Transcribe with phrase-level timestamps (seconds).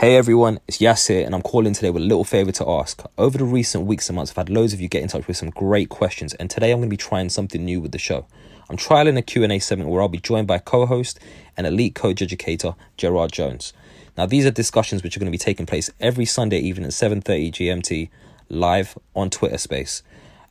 [0.00, 3.02] Hey everyone, it's Yasir and I'm calling today with a little favour to ask.
[3.18, 5.36] Over the recent weeks and months, I've had loads of you get in touch with
[5.36, 8.24] some great questions and today I'm going to be trying something new with the show.
[8.70, 11.20] I'm trialing a Q&A segment where I'll be joined by co-host
[11.54, 13.74] and elite coach educator Gerard Jones.
[14.16, 16.92] Now these are discussions which are going to be taking place every Sunday evening at
[16.92, 18.08] 7:30 GMT
[18.48, 20.02] live on Twitter Space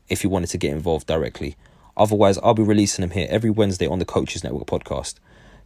[0.09, 1.55] if you wanted to get involved directly.
[1.97, 5.15] Otherwise, I'll be releasing them here every Wednesday on the Coaches Network podcast.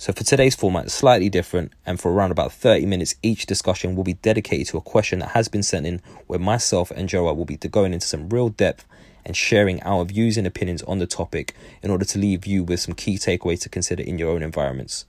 [0.03, 4.03] So for today's format, slightly different, and for around about 30 minutes, each discussion will
[4.03, 7.45] be dedicated to a question that has been sent in, where myself and Gerard will
[7.45, 8.85] be going into some real depth
[9.25, 12.81] and sharing our views and opinions on the topic in order to leave you with
[12.81, 15.05] some key takeaways to consider in your own environments.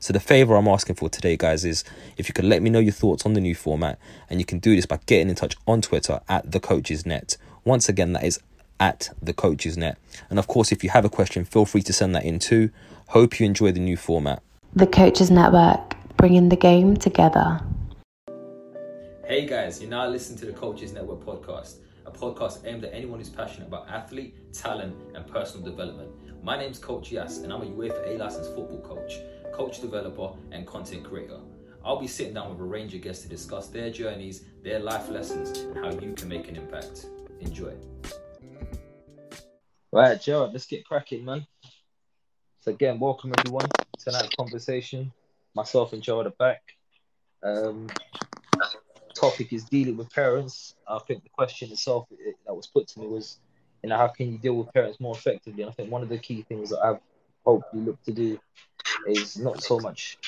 [0.00, 1.82] So the favor I'm asking for today, guys, is
[2.18, 3.98] if you could let me know your thoughts on the new format,
[4.28, 7.38] and you can do this by getting in touch on Twitter at the Coaches Net.
[7.64, 8.38] Once again, that is
[8.78, 9.96] at the Coaches Net.
[10.28, 12.68] And of course, if you have a question, feel free to send that in too.
[13.08, 14.42] Hope you enjoy the new format.
[14.74, 17.60] The Coaches Network, bringing the game together.
[19.24, 23.20] Hey guys, you're now listening to the Coaches Network podcast, a podcast aimed at anyone
[23.20, 26.10] who's passionate about athlete, talent, and personal development.
[26.42, 29.20] My name's Coach Yas, and I'm a UEFA A licensed football coach,
[29.52, 31.38] coach developer, and content creator.
[31.84, 35.08] I'll be sitting down with a range of guests to discuss their journeys, their life
[35.08, 37.06] lessons, and how you can make an impact.
[37.40, 37.72] Enjoy.
[39.92, 41.46] Right, Gerard, let's get cracking, man.
[42.66, 45.12] So again, welcome everyone to tonight's conversation.
[45.54, 46.62] Myself and Joe are back.
[47.40, 47.86] Um,
[49.14, 50.74] topic is dealing with parents.
[50.88, 52.08] I think the question itself
[52.44, 53.38] that was put to me was,
[53.84, 55.62] you know, how can you deal with parents more effectively?
[55.62, 56.98] And I think one of the key things that I've
[57.44, 58.36] hopefully looked to do
[59.06, 60.18] is not so much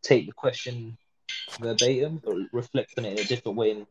[0.00, 0.96] take the question
[1.60, 3.86] verbatim, but reflect on it in a different way and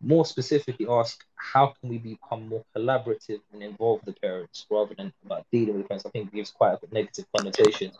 [0.00, 5.12] more specifically ask how can we become more collaborative and involve the parents rather than
[5.24, 6.06] about dealing with the parents.
[6.06, 7.92] I think gives quite a negative connotation.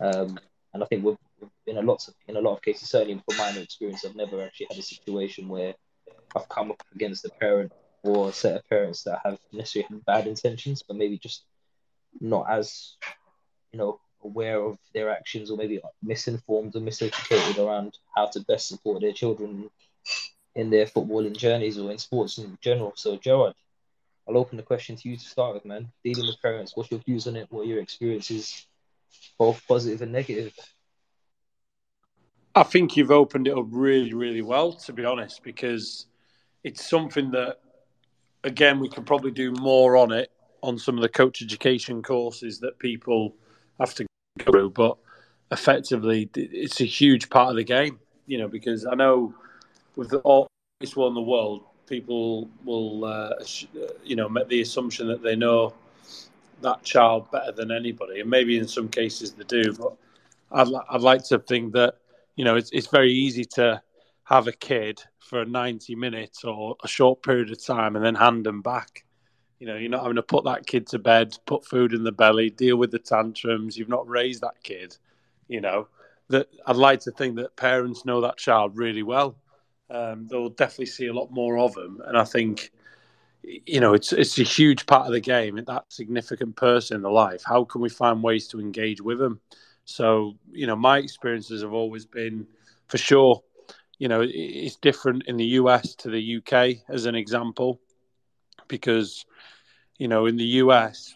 [0.00, 0.38] Um,
[0.72, 1.16] and I think we've,
[1.66, 4.14] in a lot of in a lot of cases, certainly from my own experience, I've
[4.14, 5.74] never actually had a situation where
[6.36, 10.04] I've come up against a parent or a set of parents that have necessarily had
[10.04, 11.44] bad intentions, but maybe just
[12.20, 12.96] not as
[13.72, 18.68] you know aware of their actions or maybe misinformed or miseducated around how to best
[18.68, 19.70] support their children
[20.54, 22.92] in their footballing journeys or in sports in general.
[22.96, 23.54] So, Gerard,
[24.28, 25.88] I'll open the question to you to start with, man.
[26.04, 27.46] Dealing with parents, what's your views on it?
[27.50, 28.66] What are your experiences,
[29.38, 30.52] both positive and negative?
[32.54, 36.06] I think you've opened it up really, really well, to be honest, because
[36.64, 37.58] it's something that,
[38.42, 40.30] again, we could probably do more on it
[40.62, 43.34] on some of the coach education courses that people
[43.78, 44.04] have to
[44.38, 44.70] go through.
[44.70, 44.96] But
[45.52, 49.34] effectively, it's a huge part of the game, you know, because I know
[49.96, 53.34] with the oldest one in the world, people will, uh,
[54.04, 55.74] you know, make the assumption that they know
[56.62, 59.72] that child better than anybody, and maybe in some cases they do.
[59.72, 59.94] But
[60.52, 61.96] I'd, I'd like to think that,
[62.36, 63.82] you know, it's, it's very easy to
[64.24, 68.46] have a kid for 90 minutes or a short period of time and then hand
[68.46, 69.04] them back.
[69.58, 72.12] You know, you're not having to put that kid to bed, put food in the
[72.12, 73.76] belly, deal with the tantrums.
[73.76, 74.96] You've not raised that kid.
[75.48, 75.88] You know,
[76.28, 79.36] that I'd like to think that parents know that child really well
[79.90, 82.00] um, they'll definitely see a lot more of them.
[82.06, 82.70] And I think,
[83.42, 85.62] you know, it's it's a huge part of the game.
[85.66, 87.42] That significant person in the life.
[87.44, 89.40] How can we find ways to engage with them?
[89.84, 92.46] So, you know, my experiences have always been,
[92.86, 93.42] for sure,
[93.98, 97.80] you know, it's different in the US to the UK, as an example,
[98.68, 99.26] because,
[99.98, 101.14] you know, in the US,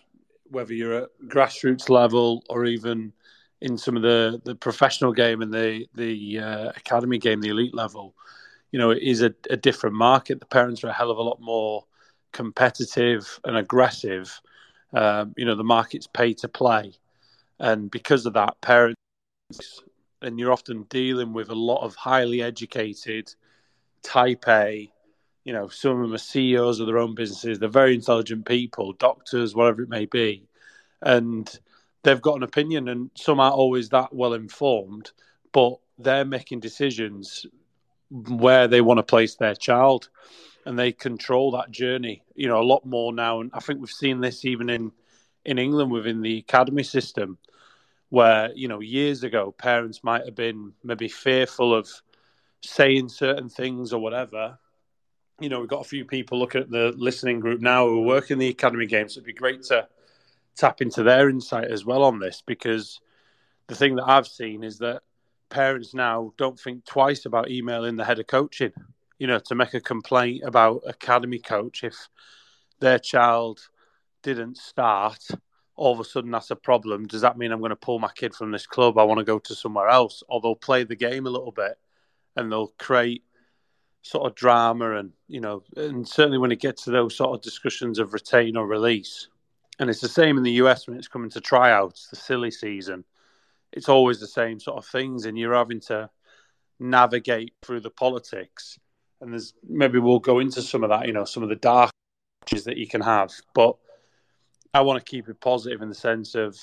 [0.50, 3.12] whether you're at grassroots level or even
[3.60, 7.74] in some of the, the professional game and the the uh, academy game, the elite
[7.74, 8.14] level,
[8.74, 10.40] you know, it is a, a different market.
[10.40, 11.84] The parents are a hell of a lot more
[12.32, 14.40] competitive and aggressive.
[14.92, 16.94] Um, you know, the market's pay to play.
[17.60, 18.96] And because of that, parents,
[20.22, 23.32] and you're often dealing with a lot of highly educated,
[24.02, 24.90] type A,
[25.44, 27.60] you know, some of them are CEOs of their own businesses.
[27.60, 30.48] They're very intelligent people, doctors, whatever it may be.
[31.00, 31.48] And
[32.02, 35.12] they've got an opinion, and some aren't always that well informed,
[35.52, 37.46] but they're making decisions
[38.28, 40.08] where they want to place their child
[40.66, 43.90] and they control that journey you know a lot more now and i think we've
[43.90, 44.92] seen this even in
[45.44, 47.36] in england within the academy system
[48.10, 51.88] where you know years ago parents might have been maybe fearful of
[52.64, 54.58] saying certain things or whatever.
[55.40, 58.06] You know, we've got a few people looking at the listening group now who are
[58.06, 59.12] working the academy games.
[59.12, 59.86] It'd be great to
[60.56, 63.00] tap into their insight as well on this because
[63.66, 65.02] the thing that I've seen is that
[65.54, 68.72] parents now don't think twice about emailing the head of coaching,
[69.20, 72.08] you know, to make a complaint about academy coach if
[72.80, 73.60] their child
[74.24, 75.24] didn't start.
[75.76, 77.06] All of a sudden, that's a problem.
[77.06, 78.98] Does that mean I'm going to pull my kid from this club?
[78.98, 80.24] I want to go to somewhere else.
[80.28, 81.78] Or they'll play the game a little bit
[82.34, 83.22] and they'll create
[84.02, 87.42] sort of drama and, you know, and certainly when it gets to those sort of
[87.42, 89.28] discussions of retain or release,
[89.78, 93.04] and it's the same in the US when it's coming to tryouts, the silly season.
[93.74, 96.08] It's always the same sort of things, and you're having to
[96.78, 98.78] navigate through the politics.
[99.20, 101.90] And there's maybe we'll go into some of that, you know, some of the dark
[102.50, 103.32] that you can have.
[103.54, 103.76] But
[104.72, 106.58] I want to keep it positive in the sense of,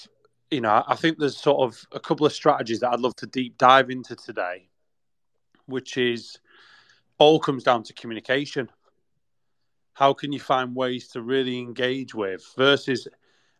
[0.50, 3.28] you know, I think there's sort of a couple of strategies that I'd love to
[3.28, 4.70] deep dive into today,
[5.66, 6.40] which is
[7.18, 8.70] all comes down to communication
[9.94, 13.08] how can you find ways to really engage with versus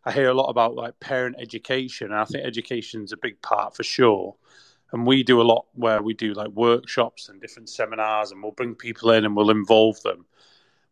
[0.04, 3.40] I hear a lot about like parent education and I think education is a big
[3.42, 4.34] part for sure.
[4.92, 8.52] And we do a lot where we do like workshops and different seminars and we'll
[8.52, 10.26] bring people in and we'll involve them.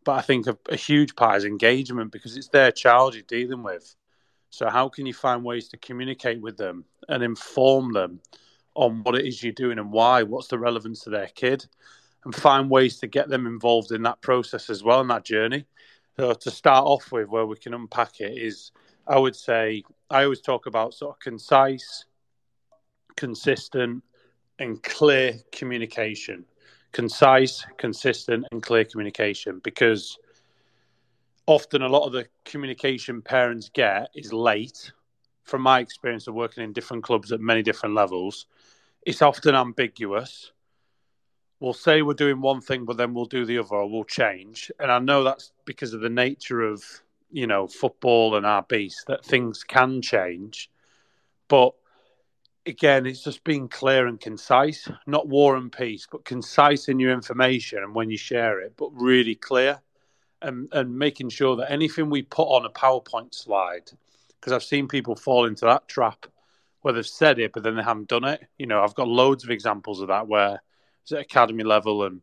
[0.03, 3.63] But I think a, a huge part is engagement because it's their child you're dealing
[3.63, 3.95] with.
[4.49, 8.21] So how can you find ways to communicate with them and inform them
[8.75, 10.23] on what it is you're doing and why?
[10.23, 11.65] What's the relevance to their kid?
[12.23, 15.65] And find ways to get them involved in that process as well in that journey.
[16.17, 18.71] So to start off with, where we can unpack it is,
[19.11, 22.05] I would say I always talk about sort of concise,
[23.17, 24.05] consistent,
[24.57, 26.45] and clear communication.
[26.93, 30.17] Concise, consistent, and clear communication because
[31.45, 34.93] often a lot of the communication parents get is late.
[35.43, 38.45] From my experience of working in different clubs at many different levels,
[39.05, 40.53] it's often ambiguous
[41.59, 44.71] we'll say we're doing one thing, but then we'll do the other, or we'll change.
[44.79, 46.83] And I know that's because of the nature of
[47.31, 50.69] you know football and our beast that things can change.
[51.47, 51.73] But
[52.65, 57.11] again, it's just being clear and concise, not war and peace, but concise in your
[57.11, 59.81] information and when you share it, but really clear.
[60.43, 63.91] And, and making sure that anything we put on a PowerPoint slide,
[64.39, 66.25] because I've seen people fall into that trap
[66.81, 68.41] where they've said it, but then they haven't done it.
[68.57, 70.59] You know, I've got loads of examples of that where
[71.03, 72.21] it's at academy level and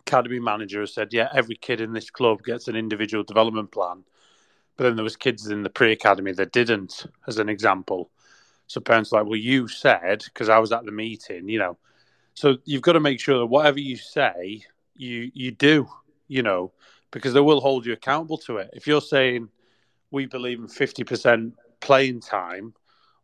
[0.00, 4.04] academy manager has said, yeah, every kid in this club gets an individual development plan.
[4.76, 8.10] But then there was kids in the pre-academy that didn't, as an example.
[8.66, 11.76] So parents like, well, you said because I was at the meeting, you know.
[12.34, 14.64] So you've got to make sure that whatever you say,
[14.96, 15.88] you you do,
[16.28, 16.72] you know,
[17.10, 18.70] because they will hold you accountable to it.
[18.72, 19.48] If you're saying
[20.10, 22.74] we believe in fifty percent playing time,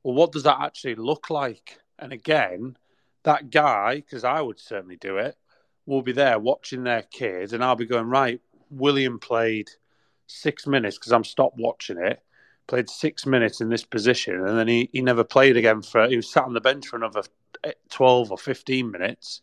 [0.03, 1.79] well, what does that actually look like?
[1.99, 2.77] And again,
[3.23, 5.37] that guy, because I would certainly do it,
[5.87, 8.41] will be there watching their kid, and I'll be going, right,
[8.71, 9.71] William played
[10.27, 12.23] six minutes because I'm stopped watching it,
[12.67, 16.17] played six minutes in this position, and then he, he never played again for, he
[16.17, 17.23] was sat on the bench for another
[17.65, 19.41] eh, 12 or 15 minutes,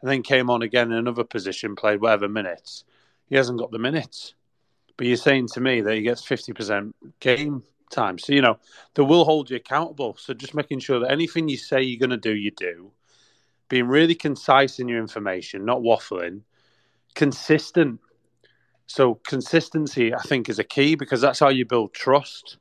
[0.00, 2.84] and then came on again in another position, played whatever minutes.
[3.26, 4.34] He hasn't got the minutes.
[4.96, 8.18] But you're saying to me that he gets 50% game time.
[8.18, 8.58] So, you know,
[8.94, 10.16] they will hold you accountable.
[10.18, 12.92] So just making sure that anything you say you're going to do, you do
[13.68, 16.42] being really concise in your information, not waffling,
[17.14, 18.00] consistent.
[18.86, 22.58] So consistency, I think, is a key because that's how you build trust,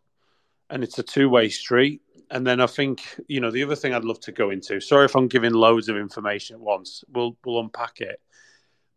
[0.70, 2.02] and it's a two-way street.
[2.32, 4.80] And then I think you know the other thing I'd love to go into.
[4.80, 7.04] Sorry if I'm giving loads of information at once.
[7.14, 8.22] We'll we'll unpack it,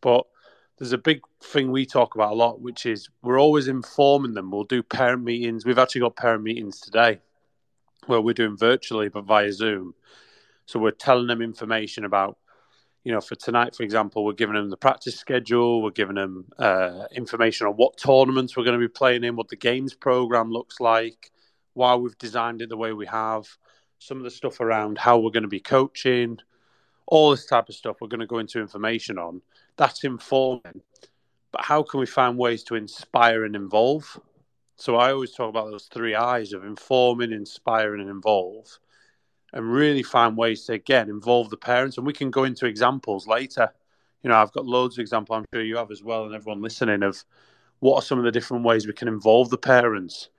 [0.00, 0.24] but
[0.78, 4.50] there's a big thing we talk about a lot, which is we're always informing them.
[4.50, 5.66] We'll do parent meetings.
[5.66, 7.20] We've actually got parent meetings today,
[8.06, 9.94] where we're doing virtually but via Zoom
[10.66, 12.38] so we're telling them information about,
[13.06, 16.44] you know, for tonight, for example, we're giving them the practice schedule, we're giving them
[16.58, 20.50] uh, information on what tournaments we're going to be playing in, what the games program
[20.50, 21.30] looks like,
[21.74, 23.46] why we've designed it the way we have,
[24.00, 26.36] some of the stuff around how we're going to be coaching,
[27.06, 29.40] all this type of stuff we're going to go into information on.
[29.76, 30.82] That's informing.
[31.52, 34.18] But how can we find ways to inspire and involve?
[34.74, 38.80] So I always talk about those three eyes of informing, inspiring, and involve
[39.52, 41.96] and really find ways to again involve the parents.
[41.96, 43.70] And we can go into examples later.
[44.22, 45.36] You know, I've got loads of examples.
[45.36, 47.22] I'm sure you have as well, and everyone listening of
[47.80, 50.30] what are some of the different ways we can involve the parents.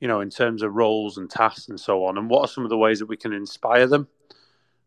[0.00, 2.64] You know, in terms of roles and tasks and so on, and what are some
[2.64, 4.08] of the ways that we can inspire them?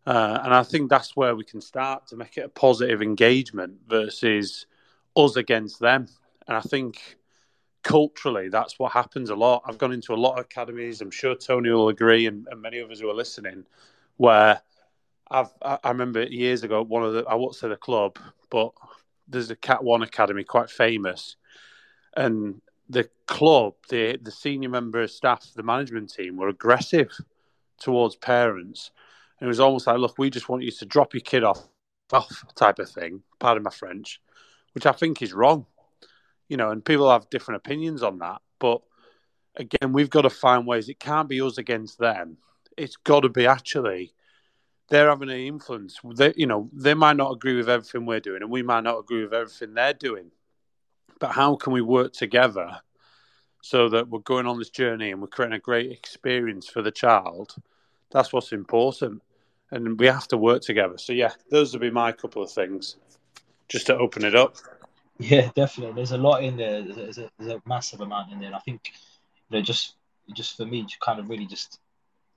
[0.05, 3.79] Uh, and I think that's where we can start to make it a positive engagement
[3.87, 4.65] versus
[5.15, 6.07] us against them.
[6.47, 7.17] And I think
[7.83, 9.63] culturally, that's what happens a lot.
[9.65, 11.01] I've gone into a lot of academies.
[11.01, 13.65] I'm sure Tony will agree, and, and many others who are listening,
[14.17, 14.61] where
[15.31, 18.17] I've I remember years ago one of the I won't say the club,
[18.49, 18.71] but
[19.27, 21.35] there's a Cat One Academy quite famous,
[22.15, 27.11] and the club, the the senior member of staff, the management team were aggressive
[27.79, 28.91] towards parents,
[29.39, 31.67] and it was almost like, look, we just want you to drop your kid off,
[32.11, 33.21] off type of thing.
[33.39, 34.19] Pardon my French,
[34.73, 35.65] which I think is wrong,
[36.49, 38.81] you know, and people have different opinions on that, but
[39.55, 40.89] again, we've got to find ways.
[40.89, 42.37] It can't be us against them.
[42.77, 44.13] It's got to be actually
[44.89, 45.99] they're having an influence.
[46.15, 48.97] They, you know, they might not agree with everything we're doing, and we might not
[48.97, 50.31] agree with everything they're doing.
[51.19, 52.79] But how can we work together
[53.61, 56.91] so that we're going on this journey and we're creating a great experience for the
[56.91, 57.55] child?
[58.11, 59.21] That's what's important,
[59.69, 60.97] and we have to work together.
[60.97, 62.95] So yeah, those would be my couple of things,
[63.67, 64.55] just to open it up.
[65.19, 65.95] Yeah, definitely.
[65.95, 66.81] There's a lot in there.
[66.81, 68.47] There's a, there's a massive amount in there.
[68.47, 68.81] And I think,
[69.49, 69.95] you know, just
[70.33, 71.79] just for me, to kind of really just,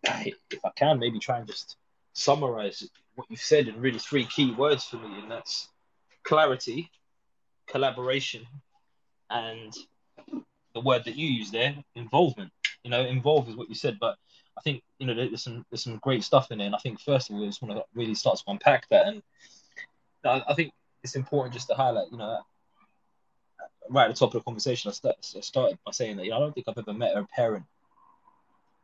[0.05, 1.77] if I can, maybe try and just
[2.15, 5.69] summarize what you've said in really three key words for me, and that's
[6.25, 6.91] clarity,
[7.67, 8.47] collaboration,
[9.31, 9.75] and
[10.75, 12.51] the word that you use there, involvement.
[12.83, 14.17] You know, involve is what you said, but
[14.59, 17.01] I think you know there's some there's some great stuff in there, and I think
[17.01, 19.23] first of all, I just want to really start to unpack that, and
[20.25, 20.73] I, I think
[21.03, 22.39] it's important just to highlight, you know,
[23.93, 26.31] right at the top of the conversation, I, start, I started by saying that you
[26.31, 27.65] know I don't think I've ever met a parent,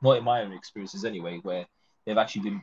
[0.03, 1.67] not in my own experiences anyway, where
[2.05, 2.63] they've actually been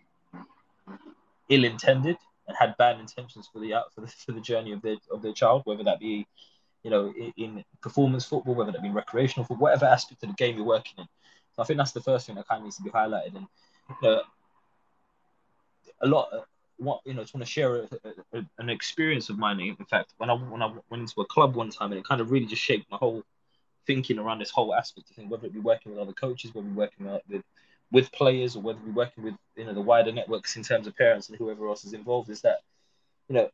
[1.49, 4.97] ill-intended and had bad intentions for the uh, for the for the journey of their
[5.11, 6.27] of their child, whether that be,
[6.83, 10.35] you know, in, in performance football, whether that be recreational football, whatever aspect of the
[10.35, 11.07] game you're working in.
[11.55, 13.35] So I think that's the first thing that kind of needs to be highlighted.
[13.35, 13.47] And
[13.89, 14.21] you know,
[16.01, 16.29] a lot,
[16.77, 17.87] what you know, just want to share a,
[18.33, 19.59] a, an experience of mine.
[19.59, 22.21] In fact, when I when I went into a club one time, and it kind
[22.21, 23.23] of really just shaped my whole
[23.87, 26.67] thinking around this whole aspect of thing, whether it be working with other coaches, whether
[26.67, 27.43] be working with
[27.91, 30.97] with players or whether we're working with you know the wider networks in terms of
[30.97, 32.59] parents and whoever else is involved is that
[33.29, 33.49] you know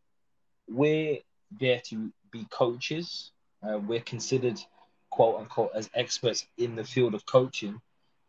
[0.68, 1.18] we're
[1.60, 3.32] there to be coaches
[3.64, 4.60] uh, we're considered
[5.10, 7.80] quote unquote as experts in the field of coaching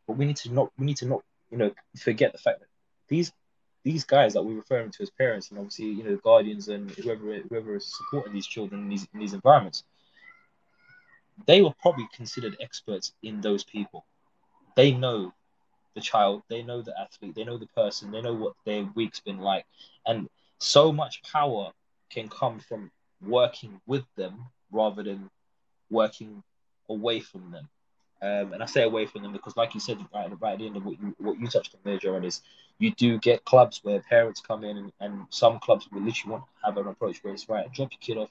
[0.06, 2.68] but we need to not we need to not you know forget the fact that
[3.08, 3.32] these
[3.84, 6.90] these guys that we're referring to as parents and obviously you know the guardians and
[6.92, 9.84] whoever whoever is supporting these children in these in these environments
[11.46, 14.04] they were probably considered experts in those people
[14.76, 15.32] they know
[15.94, 19.20] the child, they know the athlete, they know the person, they know what their week's
[19.20, 19.66] been like.
[20.06, 21.72] And so much power
[22.10, 25.30] can come from working with them rather than
[25.90, 26.42] working
[26.88, 27.68] away from them.
[28.22, 30.66] Um, and I say away from them because, like you said right, right at the
[30.66, 32.40] end of what you what you touched on there, Jared, is
[32.82, 36.44] you do get clubs where parents come in, and, and some clubs will literally want
[36.44, 38.30] to have an approach where it's right, drop your kid off,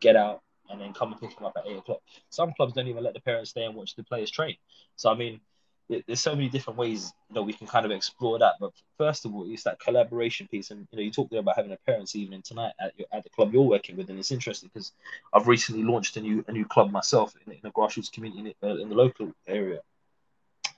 [0.00, 2.00] get out, and then come and pick them up at eight o'clock.
[2.30, 4.56] Some clubs don't even let the parents stay and watch the players train.
[4.96, 5.40] So I mean,
[5.88, 8.54] there's so many different ways you know we can kind of explore that.
[8.58, 11.56] But first of all, it's that collaboration piece, and you know you talked there about
[11.56, 14.32] having a parents' evening tonight at your, at the club you're working with, and it's
[14.32, 14.92] interesting because
[15.32, 18.68] I've recently launched a new a new club myself in, in a grassroots community in,
[18.68, 19.80] uh, in the local area,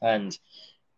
[0.02, 0.37] and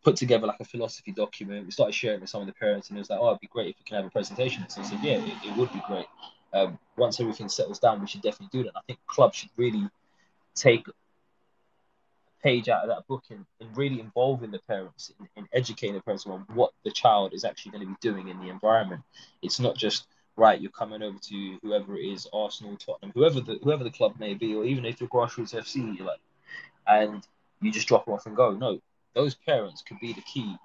[0.04, 1.66] put together like a philosophy document.
[1.66, 3.48] We started sharing with some of the parents, and it was like, oh, it'd be
[3.48, 4.68] great if we can have a presentation.
[4.68, 6.06] So I said, yeah, it, it would be great.
[6.52, 8.70] Um, once everything settles down, we should definitely do that.
[8.70, 9.88] And I think clubs should really
[10.54, 10.92] take a
[12.42, 16.02] page out of that book and, and really involving the parents and, and educating the
[16.02, 19.02] parents on what the child is actually going to be doing in the environment.
[19.42, 23.58] It's not just right, you're coming over to whoever it is, Arsenal, Tottenham, whoever the
[23.62, 26.20] whoever the club may be, or even if you're grassroots FC, like,
[26.86, 27.26] and
[27.60, 28.52] you just drop them off and go.
[28.52, 28.80] No,
[29.14, 30.56] those parents could be the key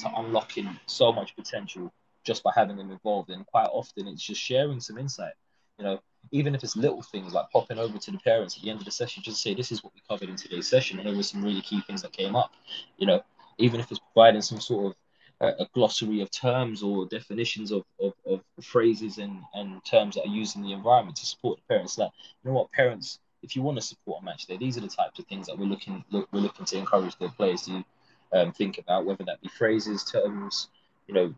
[0.00, 1.92] to unlocking so much potential
[2.24, 3.30] just by having them involved.
[3.30, 5.34] And quite often, it's just sharing some insight.
[5.78, 6.00] You know,
[6.32, 8.84] even if it's little things like popping over to the parents at the end of
[8.84, 10.98] the session, just say, this is what we covered in today's session.
[10.98, 12.52] And there were some really key things that came up.
[12.98, 13.22] You know,
[13.58, 14.94] even if it's providing some sort of
[15.40, 20.26] uh, a glossary of terms or definitions of, of, of phrases and, and terms that
[20.26, 21.98] are used in the environment to support the parents.
[21.98, 22.10] Like,
[22.42, 24.88] you know what, parents, if you want to support a match day, these are the
[24.88, 27.84] types of things that we're looking look, we're looking to encourage the players to
[28.32, 30.68] um, think about, whether that be phrases, terms,
[31.06, 31.34] you know,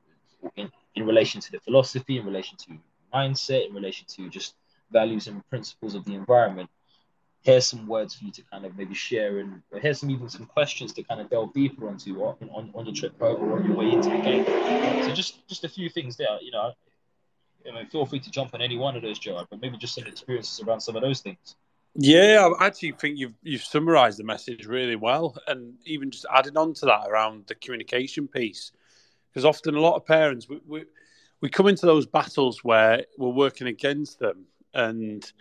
[0.57, 2.79] in, in relation to the philosophy, in relation to
[3.15, 4.55] mindset, in relation to just
[4.91, 6.71] values and principles of the environment,
[7.43, 10.47] here's some words for you to kind of maybe share and here's some even some
[10.47, 13.77] questions to kind of delve deeper onto on, on, on the trip over on your
[13.77, 14.45] way into the game.
[15.05, 16.73] So just just a few things there, you know.
[17.67, 19.95] You know, feel free to jump on any one of those, Joe, but maybe just
[19.95, 21.57] some experiences around some of those things.
[21.95, 26.57] Yeah, I actually think you've you've summarised the message really well, and even just adding
[26.57, 28.73] on to that around the communication piece,
[29.31, 30.85] because often a lot of parents we, we
[31.41, 35.33] we come into those battles where we're working against them and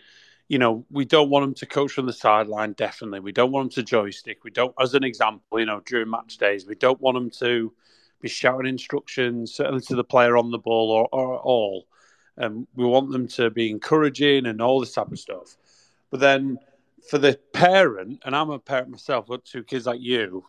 [0.47, 2.73] you know we don't want them to coach from the sideline.
[2.73, 4.43] Definitely, we don't want them to joystick.
[4.43, 7.73] We don't, as an example, you know, during match days, we don't want them to
[8.21, 11.87] be shouting instructions, certainly to the player on the ball or, or all.
[12.39, 15.57] Um, we want them to be encouraging and all this type of stuff.
[16.09, 16.57] But then
[17.09, 20.45] for the parent, and I'm a parent myself, got two kids like you,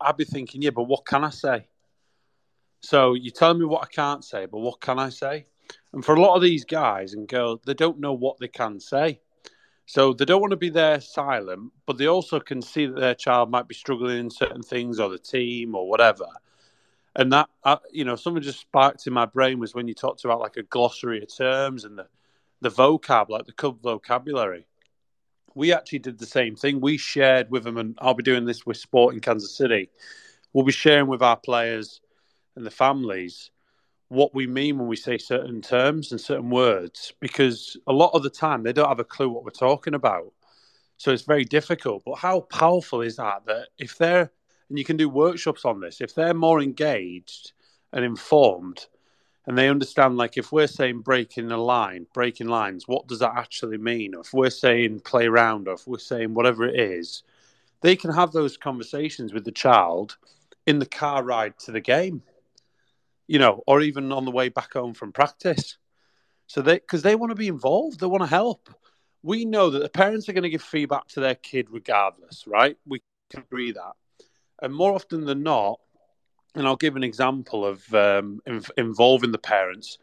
[0.00, 1.66] I'd be thinking, yeah, but what can I say?
[2.80, 5.46] So you tell me what I can't say, but what can I say?
[5.92, 8.78] And for a lot of these guys and girls, they don't know what they can
[8.78, 9.20] say.
[9.86, 13.14] So they don't want to be there silent, but they also can see that their
[13.14, 16.26] child might be struggling in certain things or the team or whatever.
[17.14, 20.24] And that, uh, you know, something just sparked in my brain was when you talked
[20.24, 22.06] about like a glossary of terms and the,
[22.60, 24.66] the vocab, like the vocabulary.
[25.56, 26.80] We actually did the same thing.
[26.80, 29.88] We shared with them, and I'll be doing this with Sporting Kansas City.
[30.52, 32.02] We'll be sharing with our players
[32.56, 33.50] and the families
[34.08, 38.22] what we mean when we say certain terms and certain words because a lot of
[38.22, 40.30] the time they don't have a clue what we're talking about.
[40.98, 42.02] So it's very difficult.
[42.04, 43.46] But how powerful is that?
[43.46, 44.30] That if they're,
[44.68, 47.52] and you can do workshops on this, if they're more engaged
[47.94, 48.86] and informed
[49.46, 53.36] and they understand, like if we're saying breaking a line, breaking lines, what does that
[53.36, 54.14] actually mean?
[54.18, 57.22] If we're saying play around, or if we're saying whatever it is,
[57.80, 60.16] they can have those conversations with the child
[60.66, 62.22] in the car ride to the game
[63.26, 65.76] you know, or even on the way back home from practice.
[66.46, 68.70] So they, because they want to be involved, they want to help.
[69.22, 72.76] We know that the parents are going to give feedback to their kid regardless, right?
[72.86, 73.92] We can agree that.
[74.62, 75.80] And more often than not,
[76.56, 78.40] and I'll give an example of um,
[78.76, 79.98] involving the parents.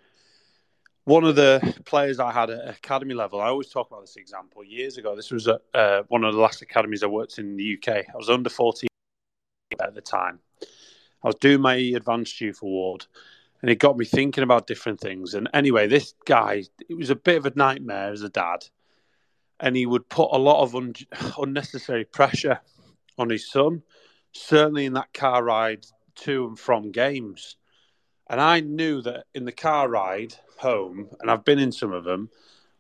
[1.05, 4.63] One of the players I had at academy level, I always talk about this example
[4.63, 5.15] years ago.
[5.15, 8.05] This was uh, one of the last academies I worked in, in the UK.
[8.07, 8.87] I was under 14
[9.81, 10.39] at the time.
[10.61, 13.07] I was doing my advanced youth award,
[13.61, 15.33] and it got me thinking about different things.
[15.33, 18.65] And anyway, this guy, it was a bit of a nightmare as a dad,
[19.59, 20.93] and he would put a lot of un-
[21.37, 22.61] unnecessary pressure
[23.17, 23.81] on his son,
[24.31, 27.57] certainly in that car ride to and from games.
[28.29, 32.03] And I knew that in the car ride home, and I've been in some of
[32.03, 32.29] them,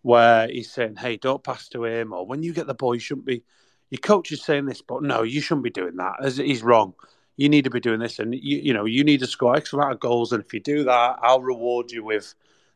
[0.01, 3.01] where he's saying, "Hey, don't pass to him," or "When you get the ball, you
[3.01, 3.43] shouldn't be."
[3.89, 6.33] Your coach is saying this, but no, you shouldn't be doing that.
[6.35, 6.95] He's wrong
[7.37, 9.73] you need to be doing this, and you, you know you need to score X
[9.73, 12.33] amount of goals, and if you do that, I'll reward you with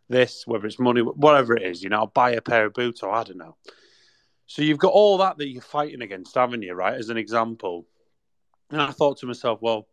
[0.10, 1.84] this, whether it's money, whatever it is.
[1.84, 3.55] You know, I'll buy a pair of boots, or I don't know.
[4.47, 6.73] So you've got all that that you're fighting against, haven't you?
[6.73, 7.86] Right, as an example.
[8.71, 9.88] And I thought to myself, well,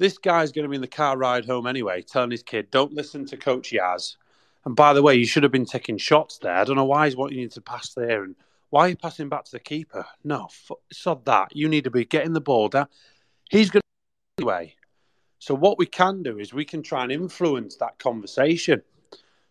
[0.00, 2.94] this guy's going to be in the car ride home anyway, telling his kid, "Don't
[2.94, 4.16] listen to Coach Yas."
[4.64, 6.54] And by the way, you should have been taking shots there.
[6.54, 8.34] I don't know why he's wanting you to pass there, and
[8.70, 10.06] why are you passing back to the keeper?
[10.24, 10.48] No,
[10.90, 11.54] sod that.
[11.54, 12.86] You need to be getting the ball down.
[13.50, 14.74] He's going to anyway.
[15.38, 18.82] So what we can do is we can try and influence that conversation.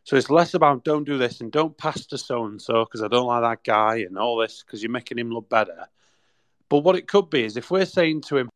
[0.04, 3.04] So it's less about don't do this and don't pass to so and so because
[3.04, 5.86] I don't like that guy and all this because you're making him look better.
[6.70, 8.50] But what it could be is if we're saying to him,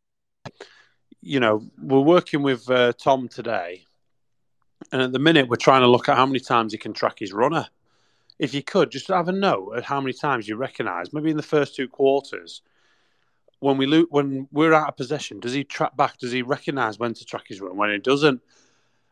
[1.23, 3.85] you know, we're working with uh, Tom today,
[4.91, 7.19] and at the minute we're trying to look at how many times he can track
[7.19, 7.67] his runner.
[8.39, 11.37] If you could just have a note at how many times you recognise, maybe in
[11.37, 12.61] the first two quarters,
[13.59, 16.17] when we lo- when we're out of possession, does he track back?
[16.17, 17.77] Does he recognise when to track his run?
[17.77, 18.41] When he doesn't,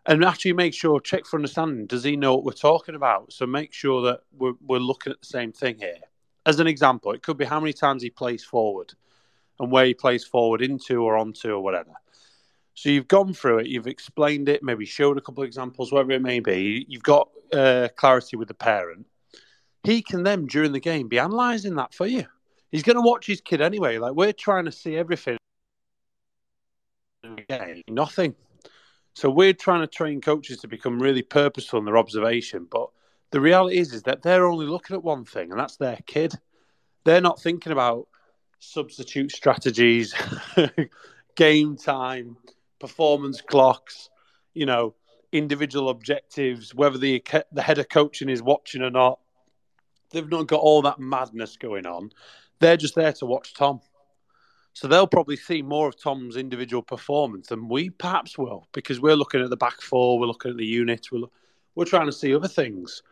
[0.06, 1.86] and actually make sure check for understanding.
[1.86, 3.32] Does he know what we're talking about?
[3.32, 6.00] So make sure that we're we're looking at the same thing here.
[6.46, 8.94] As an example, it could be how many times he plays forward,
[9.62, 11.94] and where he plays forward into or onto or whatever.
[12.74, 16.12] So you've gone through it, you've explained it, maybe showed a couple of examples, whatever
[16.12, 16.86] it may be.
[16.90, 19.06] You've got uh, clarity with the parent.
[19.84, 22.26] He can then, during the game, be analysing that for you
[22.72, 23.98] he's going to watch his kid anyway.
[23.98, 25.38] Like we're trying to see everything.
[27.88, 28.36] Nothing.
[29.14, 32.68] So we're trying to train coaches to become really purposeful in their observation.
[32.70, 32.90] But
[33.32, 36.34] the reality is, is that they're only looking at one thing, and that's their kid.
[37.04, 38.08] They're not thinking about
[38.62, 40.14] substitute strategies,
[41.36, 42.38] game time,
[42.80, 44.10] performance clocks,
[44.54, 44.94] you know,
[45.32, 47.22] individual objectives, whether the
[47.52, 49.20] the head of coaching is watching or not.
[50.12, 52.12] They've not got all that madness going on.
[52.60, 53.82] They're just there to watch Tom.
[54.74, 59.16] So they'll probably see more of Tom's individual performance than we perhaps will because we're
[59.16, 61.28] looking at the back four, we're looking at the unit, we're,
[61.76, 63.04] we're trying to see other things.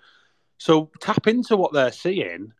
[0.58, 2.54] So tap into what they're seeing.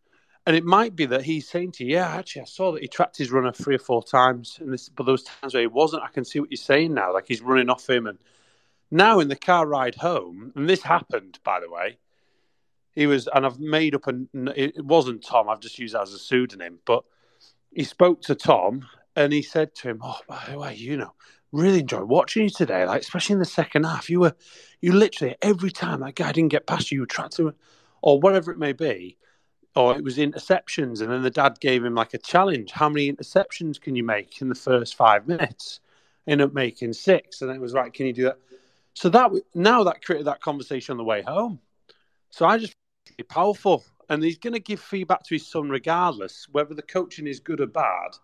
[0.46, 2.88] And it might be that he's saying to you, yeah, actually, I saw that he
[2.88, 4.58] tracked his runner three or four times.
[4.60, 7.12] And this, but those times where he wasn't, I can see what you're saying now.
[7.12, 8.06] Like he's running off him.
[8.06, 8.18] And
[8.90, 11.98] now in the car ride home, and this happened, by the way,
[12.92, 15.48] he was, and I've made up and It wasn't Tom.
[15.48, 16.80] I've just used that as a pseudonym.
[16.84, 17.04] But
[17.70, 21.12] he spoke to Tom, and he said to him, "Oh, by the way, you know,
[21.52, 22.84] really enjoyed watching you today.
[22.86, 24.34] Like, especially in the second half, you were,
[24.80, 27.54] you literally every time that guy didn't get past you, you tracked him,
[28.02, 29.16] or whatever it may be."
[29.76, 32.72] Or it was interceptions, and then the dad gave him like a challenge.
[32.72, 35.78] How many interceptions can you make in the first five minutes?
[36.26, 37.92] Ended up making six, and it was right.
[37.92, 38.38] Can you do that?
[38.94, 41.60] So that now that created that conversation on the way home.
[42.30, 42.74] So I just
[43.16, 47.28] be powerful, and he's going to give feedback to his son regardless, whether the coaching
[47.28, 48.16] is good or bad.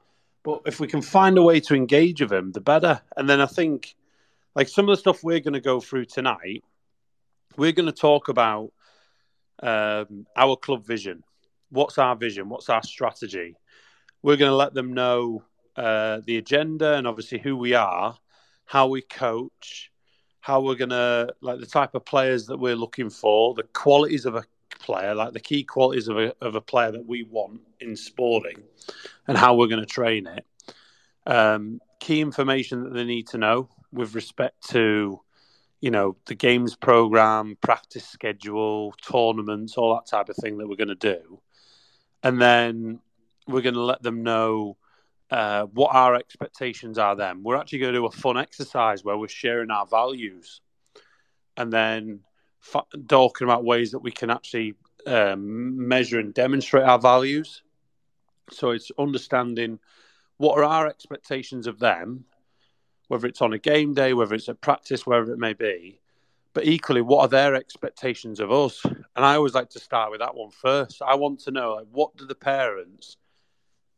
[0.43, 3.01] But if we can find a way to engage with him, the better.
[3.17, 3.95] And then I think,
[4.55, 6.65] like some of the stuff we're going to go through tonight,
[7.57, 8.73] we're going to talk about
[9.63, 11.23] um, our club vision.
[11.71, 12.49] What's our vision?
[12.49, 13.57] What's our strategy?
[14.23, 15.43] We're going to let them know
[15.77, 18.17] uh, the agenda and obviously who we are,
[18.65, 19.91] how we coach,
[20.41, 24.27] how we're going to like the type of players that we're looking for, the qualities
[24.27, 24.45] of a
[24.79, 28.63] player, like the key qualities of a, of a player that we want in sporting,
[29.27, 30.47] and how we're going to train it.
[31.27, 35.21] Um, key information that they need to know with respect to,
[35.81, 40.77] you know, the games program, practice schedule, tournaments, all that type of thing that we're
[40.77, 41.41] going to do,
[42.27, 42.99] and then
[43.47, 44.77] we're going to let them know
[45.31, 47.15] uh, what our expectations are.
[47.15, 50.61] Then we're actually going to do a fun exercise where we're sharing our values,
[51.57, 52.21] and then
[53.07, 54.75] talking about ways that we can actually
[55.07, 57.63] um, measure and demonstrate our values.
[58.51, 59.79] So it's understanding
[60.37, 62.25] what are our expectations of them,
[63.07, 66.01] whether it's on a game day, whether it's at practice, wherever it may be.
[66.57, 68.83] But equally, what are their expectations of us?
[68.83, 71.03] And I always like to start with that one first.
[71.03, 73.19] I want to know like, what do the parents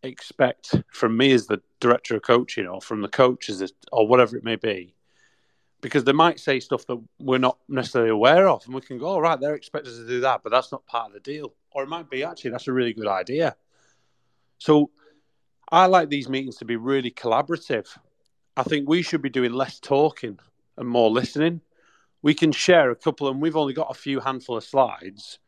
[0.03, 4.42] expect from me as the director of coaching, or from the coaches, or whatever it
[4.42, 4.97] may be
[5.81, 9.07] because they might say stuff that we're not necessarily aware of, and we can go,
[9.07, 11.85] "All right, they're expected to do that, but that's not part of the deal." Or
[11.85, 13.57] it might be actually that's a really good idea.
[14.59, 14.90] So
[15.71, 17.87] I like these meetings to be really collaborative.
[18.57, 20.40] I think we should be doing less talking
[20.77, 21.61] and more listening.
[22.23, 25.39] We can share a couple, and we've only got a few handful of slides,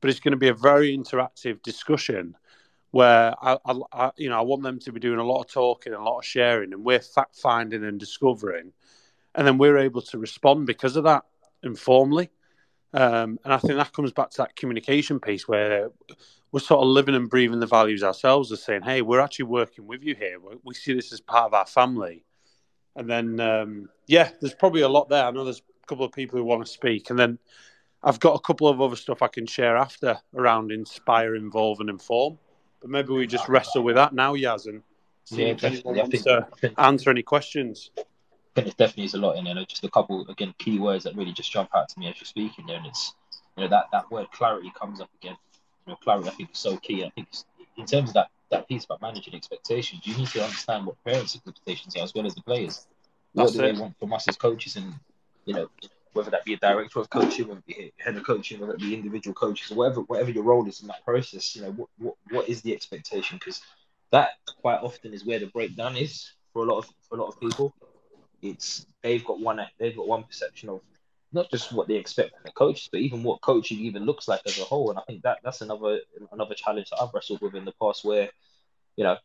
[0.00, 2.36] but it's going to be a very interactive discussion
[2.90, 5.50] where I, I, I you know, I want them to be doing a lot of
[5.50, 8.72] talking and a lot of sharing, and we're fact finding and discovering
[9.36, 11.24] and then we're able to respond because of that
[11.62, 12.30] informally.
[12.92, 15.90] Um, and I think that comes back to that communication piece where
[16.50, 19.86] we're sort of living and breathing the values ourselves as saying, hey, we're actually working
[19.86, 20.38] with you here.
[20.64, 22.24] We see this as part of our family.
[22.94, 25.26] And then, um, yeah, there's probably a lot there.
[25.26, 27.10] I know there's couple of people who want to speak.
[27.10, 27.38] And then
[28.02, 31.90] I've got a couple of other stuff I can share after around inspire, involve, and
[31.90, 32.38] inform.
[32.80, 34.82] But maybe we just wrestle with that now, Yas, and
[35.24, 36.46] see yeah, if anyone wants to
[36.78, 37.90] answer any questions
[38.56, 39.54] I think there definitely is a lot in there.
[39.66, 42.24] Just a couple again key words that really just jump out to me as you're
[42.24, 43.14] speaking there, and it's
[43.56, 45.36] you know that that word clarity comes up again.
[45.86, 47.04] You know, clarity I think is so key.
[47.04, 47.28] I think
[47.76, 51.34] in terms of that that piece about managing expectations, you need to understand what parents'
[51.34, 52.86] expectations are as well as the players.
[53.34, 53.74] That's what do it.
[53.74, 54.94] they want from us as coaches, and
[55.46, 55.68] you know
[56.12, 58.80] whether that be a director of coaching, whether it be head of coaching, whether it
[58.80, 61.56] be individual coaches, whatever whatever your role is in that process.
[61.56, 63.38] You know what what, what is the expectation?
[63.38, 63.62] Because
[64.12, 64.30] that
[64.60, 67.40] quite often is where the breakdown is for a lot of for a lot of
[67.40, 67.74] people
[68.42, 70.80] it's they've got one they've got one perception of
[71.32, 74.40] not just what they expect from the coaches, but even what coaching even looks like
[74.46, 74.90] as a whole.
[74.90, 76.00] And I think that that's another
[76.32, 78.30] another challenge that I've wrestled with in the past, where
[78.96, 79.16] you know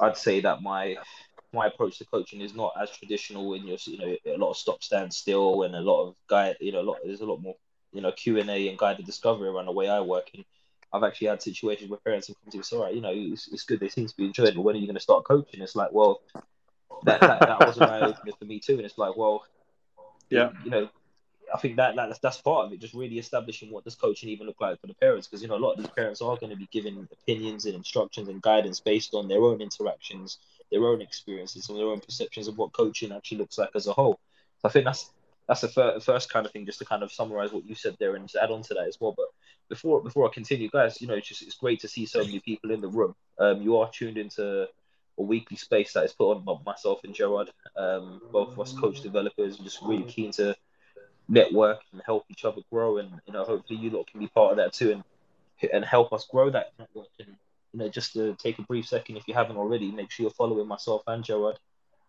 [0.00, 0.96] I'd say that my
[1.52, 4.56] my approach to coaching is not as traditional in your you know a lot of
[4.56, 7.40] stop stand still and a lot of guy you know a lot there's a lot
[7.40, 7.56] more
[7.92, 10.44] you know Q and A and guided discovery around the way I work and
[10.92, 13.48] I've actually had situations where parents have come to me, all right, you know, it's,
[13.48, 15.24] it's good, they seem to be enjoying it, but when are you going to start
[15.24, 15.60] coaching?
[15.60, 16.22] It's like, well,
[17.04, 18.76] that, that, that was an eye opener for me too.
[18.76, 19.44] And it's like, well,
[20.30, 20.88] yeah, you know,
[21.54, 24.46] I think that, that that's part of it, just really establishing what does coaching even
[24.46, 26.50] look like for the parents, because you know a lot of these parents are going
[26.50, 30.38] to be giving opinions and instructions and guidance based on their own interactions,
[30.70, 33.92] their own experiences, and their own perceptions of what coaching actually looks like as a
[33.92, 34.18] whole.
[34.60, 35.10] So I think that's
[35.48, 37.96] that's the fir- first kind of thing, just to kind of summarize what you said
[37.98, 39.14] there and to add on to that as well.
[39.16, 39.26] But
[39.68, 42.40] before before I continue, guys, you know, it's just it's great to see so many
[42.40, 43.14] people in the room.
[43.38, 44.68] Um, you are tuned into
[45.18, 48.72] a weekly space that is put on by myself and Gerard, um, both of us
[48.72, 50.54] coach developers, and just really keen to
[51.28, 52.98] network and help each other grow.
[52.98, 55.04] And you know, hopefully you lot can be part of that too, and
[55.72, 57.08] and help us grow that network.
[57.18, 57.36] And
[57.72, 60.30] you know, just to take a brief second, if you haven't already, make sure you're
[60.30, 61.58] following myself and Gerard.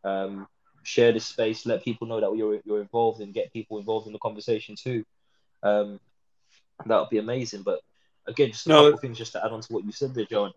[0.03, 0.47] Um,
[0.83, 4.13] share this space, let people know that you're you're involved, and get people involved in
[4.13, 5.03] the conversation too.
[5.63, 5.99] Um,
[6.85, 7.63] that would be amazing.
[7.63, 7.81] But
[8.27, 8.85] again, just a no.
[8.85, 10.53] couple things just to add on to what you said there, John.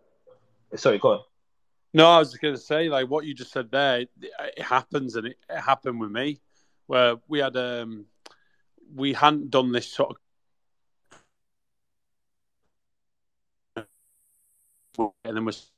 [0.76, 1.20] Sorry, go on.
[1.94, 5.16] No, I was going to say, like what you just said there, it, it happens,
[5.16, 6.40] and it, it, happened with me,
[6.86, 8.06] where we had um,
[8.94, 10.16] we hadn't done this sort of,
[14.98, 15.70] and then was,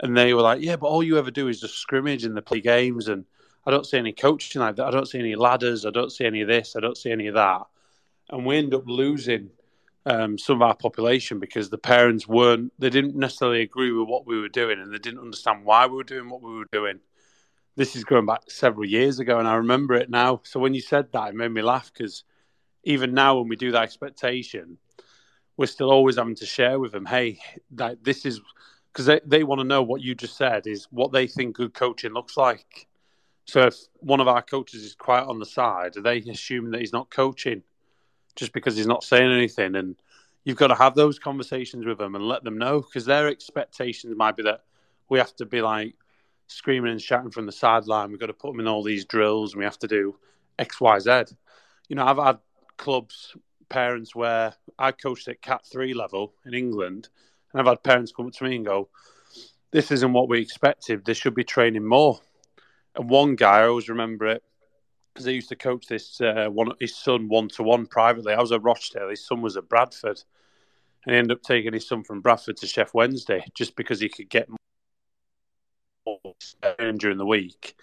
[0.00, 2.42] and they were like, yeah, but all you ever do is just scrimmage and the
[2.42, 3.24] play games, and
[3.66, 4.86] I don't see any coaching like that.
[4.86, 5.84] I don't see any ladders.
[5.84, 6.76] I don't see any of this.
[6.76, 7.62] I don't see any of that,
[8.30, 9.50] and we end up losing
[10.06, 14.26] um, some of our population because the parents weren't they didn't necessarily agree with what
[14.26, 17.00] we were doing and they didn't understand why we were doing what we were doing
[17.76, 20.40] this is going back several years ago, and I remember it now.
[20.44, 22.24] So when you said that, it made me laugh because
[22.84, 24.78] even now, when we do that expectation,
[25.56, 27.38] we're still always having to share with them, hey,
[27.72, 28.40] that this is
[28.92, 31.74] because they, they want to know what you just said is what they think good
[31.74, 32.88] coaching looks like.
[33.44, 36.80] So if one of our coaches is quiet on the side, are they assuming that
[36.80, 37.62] he's not coaching
[38.36, 39.76] just because he's not saying anything?
[39.76, 39.96] And
[40.44, 44.14] you've got to have those conversations with them and let them know because their expectations
[44.16, 44.64] might be that
[45.08, 45.94] we have to be like
[46.46, 48.10] screaming and shouting from the sideline.
[48.10, 50.16] We've got to put them in all these drills and we have to do
[50.58, 51.24] X, Y, Z.
[51.88, 52.38] You know, I've had
[52.76, 53.36] clubs,
[53.70, 57.08] parents where I coached at Cat 3 level in England,
[57.52, 58.90] and I've had parents come up to me and go,
[59.70, 61.04] This isn't what we expected.
[61.04, 62.20] They should be training more.
[62.94, 64.42] And one guy, I always remember it,
[65.14, 68.34] because I used to coach this uh, one his son one to one privately.
[68.34, 70.22] I was at Rochdale, his son was at Bradford,
[71.04, 74.08] and he ended up taking his son from Bradford to Sheff Wednesday just because he
[74.08, 74.48] could get
[76.06, 76.34] more
[76.98, 77.74] during the week.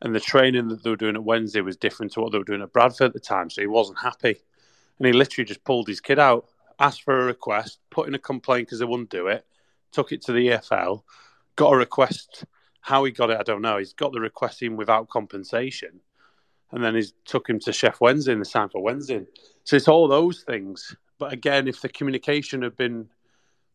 [0.00, 2.44] And the training that they were doing at Wednesday was different to what they were
[2.44, 4.36] doing at Bradford at the time, so he wasn't happy.
[4.98, 6.46] And he literally just pulled his kid out,
[6.78, 9.46] asked for a request, put in a complaint because they wouldn't do it,
[9.92, 11.02] took it to the EFL,
[11.56, 12.44] got a request.
[12.80, 13.78] How he got it, I don't know.
[13.78, 16.00] He's got the request in without compensation
[16.72, 19.24] and then he's took him to Sheff Wednesday in the sign for Wednesday.
[19.64, 20.96] So it's all those things.
[21.18, 23.08] But again, if the communication had been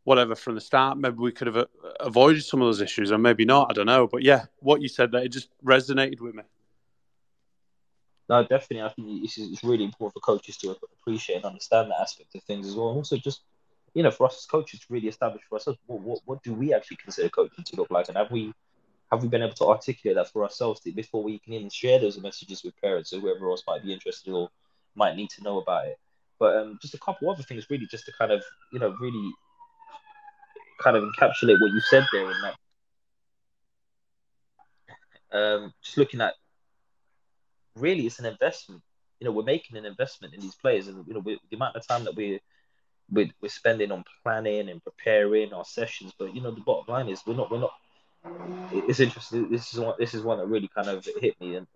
[0.03, 1.65] whatever from the start, maybe we could have
[1.99, 3.67] avoided some of those issues, or maybe not.
[3.69, 4.07] I don't know.
[4.07, 6.43] But yeah, what you said there, it just resonated with me.
[8.29, 8.81] No, definitely.
[8.81, 12.67] I think it's, really important for coaches to appreciate and understand that aspect of things
[12.67, 12.89] as well.
[12.89, 13.41] And also, just
[13.93, 16.53] you know, for us as coaches to really establish for ourselves what, what, what do
[16.53, 18.53] we actually consider coaching to look like, and have we
[19.12, 22.19] have we been able to articulate that for ourselves before we can even share those
[22.19, 24.49] messages with parents or whoever else might be interested or
[24.95, 25.99] might need to know about it?
[26.39, 29.31] But um, just a couple other things, really, just to kind of you know really
[30.81, 32.55] kind of encapsulate what you said there in that.
[35.31, 36.33] Um, just looking at
[37.75, 38.81] really, it's an investment.
[39.19, 41.88] You know, we're making an investment in these players, and you know, the amount of
[41.88, 42.39] time that we're
[43.12, 46.13] we're, we're spending on planning and preparing our sessions.
[46.17, 47.73] But you know, the bottom line is we're not we're not
[48.71, 49.49] it's interesting.
[49.49, 49.95] This is one.
[49.99, 51.67] This is one that really kind of hit me and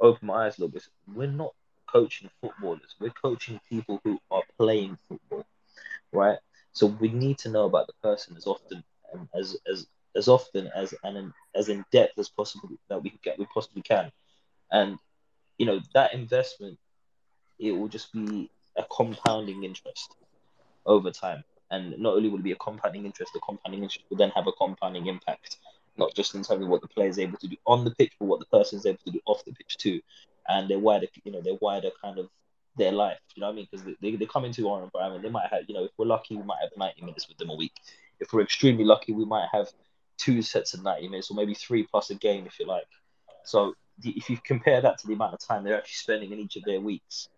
[0.00, 0.86] opened my eyes a little bit.
[1.14, 1.52] We're not
[1.86, 2.94] coaching footballers.
[2.98, 5.44] We're coaching people who are playing football,
[6.12, 6.38] right?
[6.72, 8.82] So we need to know about the person as often
[9.12, 9.86] um, as as
[10.16, 14.10] as often as and as in depth as possible that we get we possibly can,
[14.70, 14.98] and
[15.60, 16.78] you know that investment
[17.58, 20.16] it will just be a compounding interest
[20.86, 21.44] over time.
[21.70, 24.46] And not only will it be a compounding interest, the compounding interest will then have
[24.46, 25.58] a compounding impact
[25.96, 28.12] not just in terms of what the player is able to do on the pitch,
[28.18, 30.00] but what the person is able to do off the pitch too,
[30.48, 32.28] and their wider, you know, their wider kind of
[32.76, 33.18] their life.
[33.34, 33.68] You know what I mean?
[33.70, 36.36] Because they, they come into our environment, they might have, you know, if we're lucky,
[36.36, 37.74] we might have 90 minutes with them a week.
[38.18, 39.68] If we're extremely lucky, we might have
[40.16, 42.86] two sets of 90 minutes, or maybe three plus a game, if you like.
[43.44, 46.56] So if you compare that to the amount of time they're actually spending in each
[46.56, 47.28] of their weeks,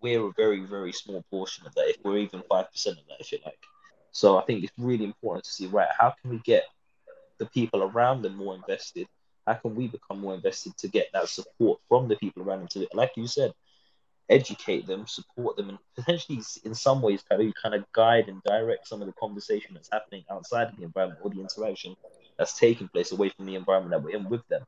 [0.00, 3.32] we're a very, very small portion of that, if we're even 5% of that, if
[3.32, 3.58] you like.
[4.12, 6.64] So I think it's really important to see, right, how can we get
[7.38, 9.06] the people around them more invested?
[9.46, 12.68] How can we become more invested to get that support from the people around them?
[12.68, 13.52] To, like you said,
[14.28, 18.42] educate them, support them, and potentially, in some ways, kind of, kind of guide and
[18.42, 21.96] direct some of the conversation that's happening outside of the environment or the interaction
[22.36, 24.62] that's taking place away from the environment that we're in with them.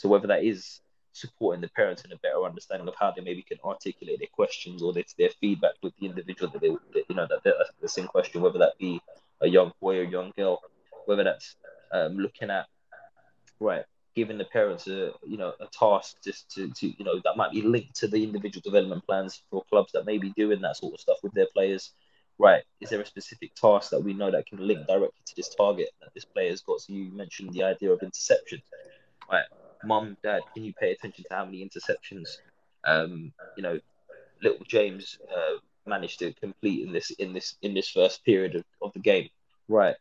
[0.00, 0.80] So whether that is
[1.12, 4.82] supporting the parents in a better understanding of how they maybe can articulate their questions
[4.82, 7.44] or their, their feedback with the individual that they, you know, that
[7.82, 8.98] that's in question, whether that be
[9.42, 10.62] a young boy or young girl,
[11.04, 11.54] whether that's
[11.92, 12.64] um, looking at
[13.60, 13.84] right
[14.16, 17.52] giving the parents a you know a task just to, to you know that might
[17.52, 20.94] be linked to the individual development plans for clubs that may be doing that sort
[20.94, 21.90] of stuff with their players.
[22.38, 25.54] Right is there a specific task that we know that can link directly to this
[25.54, 26.80] target that this player's got?
[26.80, 28.62] So you mentioned the idea of interception.
[29.30, 29.44] Right
[29.84, 32.38] mum dad can you pay attention to how many interceptions
[32.84, 33.78] um you know
[34.42, 38.64] little james uh, managed to complete in this in this in this first period of,
[38.82, 39.28] of the game
[39.68, 39.96] right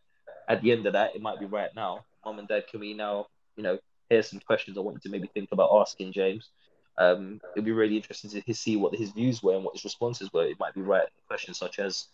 [0.50, 2.04] at the end of that, it might be right now.
[2.26, 3.78] Mom and dad, can we now, you know,
[4.10, 6.50] here's some questions I want you to maybe think about asking James.
[6.98, 10.34] Um, it'd be really interesting to see what his views were and what his responses
[10.34, 10.46] were.
[10.46, 12.08] It might be right questions such as,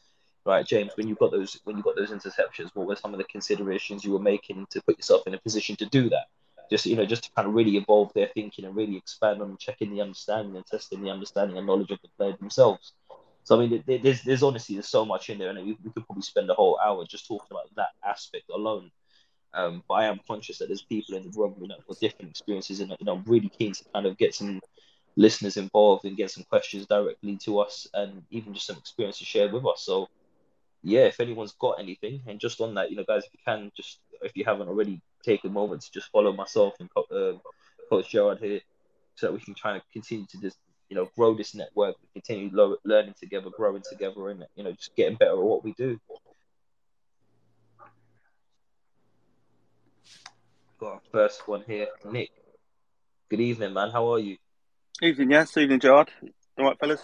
[0.46, 3.18] right, James, when you got those when you got those interceptions, what were some of
[3.18, 6.26] the considerations you were making to put yourself in a position to do that?
[6.70, 9.58] Just you know, just to kind of really evolve their thinking and really expand on
[9.58, 12.94] checking the understanding and testing the understanding and knowledge of the player themselves.
[13.46, 16.24] So I mean, there's there's honestly there's so much in there, and we, could probably
[16.24, 18.90] spend a whole hour just talking about that aspect alone.
[19.54, 22.32] Um, but I am conscious that there's people in the room you know, with different
[22.32, 24.62] experiences, and you know, I'm really keen to kind of get some
[25.16, 29.54] listeners involved and get some questions directly to us, and even just some experiences shared
[29.54, 29.84] with us.
[29.86, 30.10] So,
[30.82, 33.72] yeah, if anyone's got anything, and just on that, you know, guys, if you can,
[33.78, 37.34] just if you haven't already, take a moment to just follow myself and uh,
[37.90, 38.62] Coach Gerard here,
[39.16, 40.58] so that we can try to continue to just
[40.90, 44.96] you know grow this network, continue lo- learning together, growing together, and you know just
[44.96, 46.00] getting better at what we do.
[50.80, 52.30] Got our first one here, Nick.
[53.30, 53.92] Good evening, man.
[53.92, 54.38] How are you?
[55.02, 55.58] Evening, Yas.
[55.58, 56.12] Evening, Gerard.
[56.58, 57.02] All right, fellas.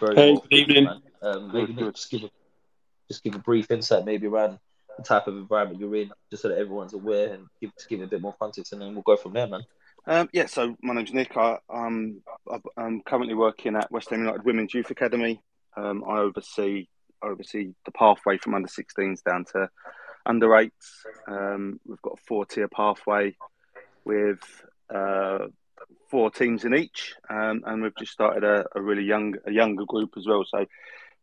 [0.00, 0.84] Very Hey, well, good evening.
[0.84, 1.02] man.
[1.22, 1.94] Um, maybe Good, Nick, good.
[1.96, 2.30] just give a
[3.08, 4.58] just give a brief insight, maybe around the
[5.02, 8.20] type of environment you're in, just so that everyone's aware, and give give a bit
[8.20, 9.64] more context, and then we'll go from there, man.
[10.06, 11.36] Um, yeah, so my name's Nick.
[11.36, 12.20] I, um,
[12.76, 15.40] I'm currently working at West Ham United Women's Youth Academy.
[15.76, 16.86] Um, I oversee
[17.22, 19.68] oversee the pathway from under 16s down to
[20.26, 20.70] under 8s.
[21.26, 23.34] Um, we've got a four tier pathway
[24.04, 24.40] with
[24.94, 25.46] uh,
[26.10, 29.84] four teams in each, um, and we've just started a, a really young a younger
[29.86, 30.44] group as well.
[30.46, 30.66] So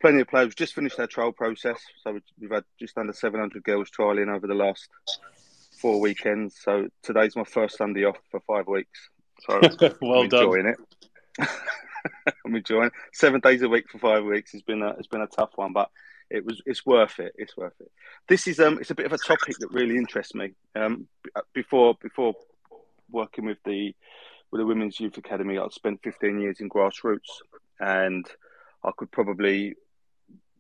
[0.02, 0.56] plenty of players.
[0.56, 4.54] Just finished their trial process, so we've had just under 700 girls trialing over the
[4.54, 4.90] last
[5.80, 6.58] four weekends.
[6.62, 9.10] So today's my first Sunday off for five weeks.
[9.48, 9.60] So
[10.02, 10.44] well I'm done.
[10.44, 10.78] enjoying it.
[12.46, 12.94] I'm enjoying it.
[13.14, 14.54] seven days a week for five weeks.
[14.54, 15.90] It's been a it's been a tough one, but
[16.30, 17.34] it was it's worth it.
[17.38, 17.92] It's worth it.
[18.28, 20.54] This is um it's a bit of a topic that really interests me.
[20.76, 21.08] Um,
[21.54, 22.34] before before
[23.10, 23.94] working with the
[24.52, 27.40] with the Women's Youth Academy, I'd spent 15 years in grassroots,
[27.80, 28.26] and
[28.84, 29.76] I could probably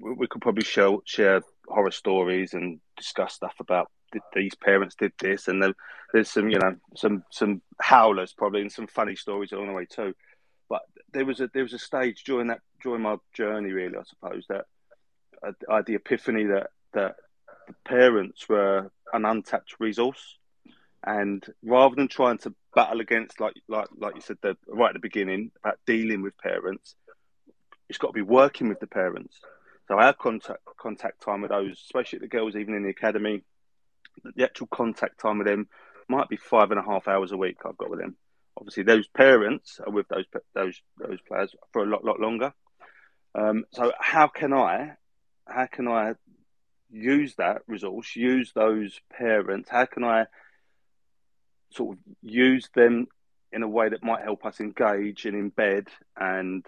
[0.02, 3.90] we could probably show, share horror stories and discuss stuff about
[4.34, 5.74] these parents did this, and then
[6.14, 9.86] there's some you know some some howlers probably and some funny stories along the way
[9.86, 10.14] too.
[10.70, 10.82] But
[11.14, 14.46] there was a there was a stage during that during my journey really, I suppose
[14.50, 14.66] that
[15.44, 17.16] I, I had the epiphany that that
[17.68, 20.38] the parents were an untapped resource,
[21.06, 24.94] and rather than trying to battle against like like like you said the, right at
[24.94, 26.96] the beginning about dealing with parents,
[27.90, 29.40] it's got to be working with the parents.
[29.92, 33.44] So our contact contact time with those, especially the girls even in the academy,
[34.24, 35.68] the actual contact time with them
[36.08, 37.58] might be five and a half hours a week.
[37.66, 38.16] I've got with them.
[38.56, 40.24] Obviously, those parents are with those
[40.56, 42.54] those those players for a lot lot longer.
[43.36, 44.94] Um, so how can I,
[45.46, 46.14] how can I
[46.90, 49.70] use that resource, use those parents?
[49.70, 50.28] How can I
[51.74, 53.08] sort of use them
[53.52, 56.66] in a way that might help us engage and embed and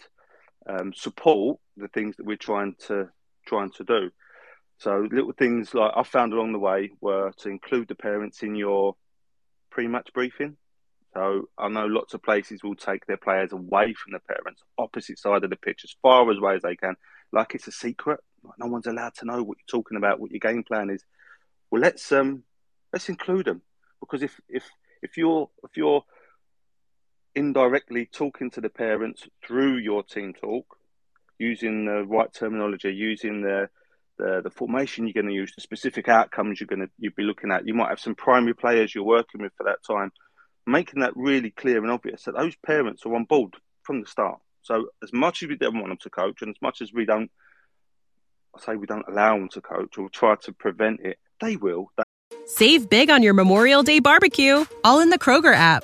[0.67, 3.09] um, support the things that we're trying to
[3.45, 4.11] trying to do.
[4.77, 8.55] So little things like I found along the way were to include the parents in
[8.55, 8.95] your
[9.71, 10.57] pre-match briefing.
[11.13, 15.19] So I know lots of places will take their players away from the parents, opposite
[15.19, 16.95] side of the pitch, as far away as they can,
[17.31, 18.19] like it's a secret.
[18.43, 21.03] Like no one's allowed to know what you're talking about, what your game plan is.
[21.69, 22.43] Well, let's um
[22.91, 23.61] let's include them
[23.99, 24.63] because if if
[25.01, 26.03] if you're if you're
[27.35, 30.77] indirectly talking to the parents through your team talk,
[31.43, 33.69] using the right terminology, using the
[34.17, 37.23] the, the formation you're going to use, the specific outcomes you're going to you'd be
[37.23, 37.67] looking at.
[37.67, 40.11] You might have some primary players you're working with for that time,
[40.67, 44.39] making that really clear and obvious that those parents are on board from the start.
[44.61, 47.05] So as much as we don't want them to coach, and as much as we
[47.05, 47.29] don't,
[48.55, 51.91] I say we don't allow them to coach or try to prevent it, they will.
[52.45, 55.83] Save big on your Memorial Day barbecue, all in the Kroger app.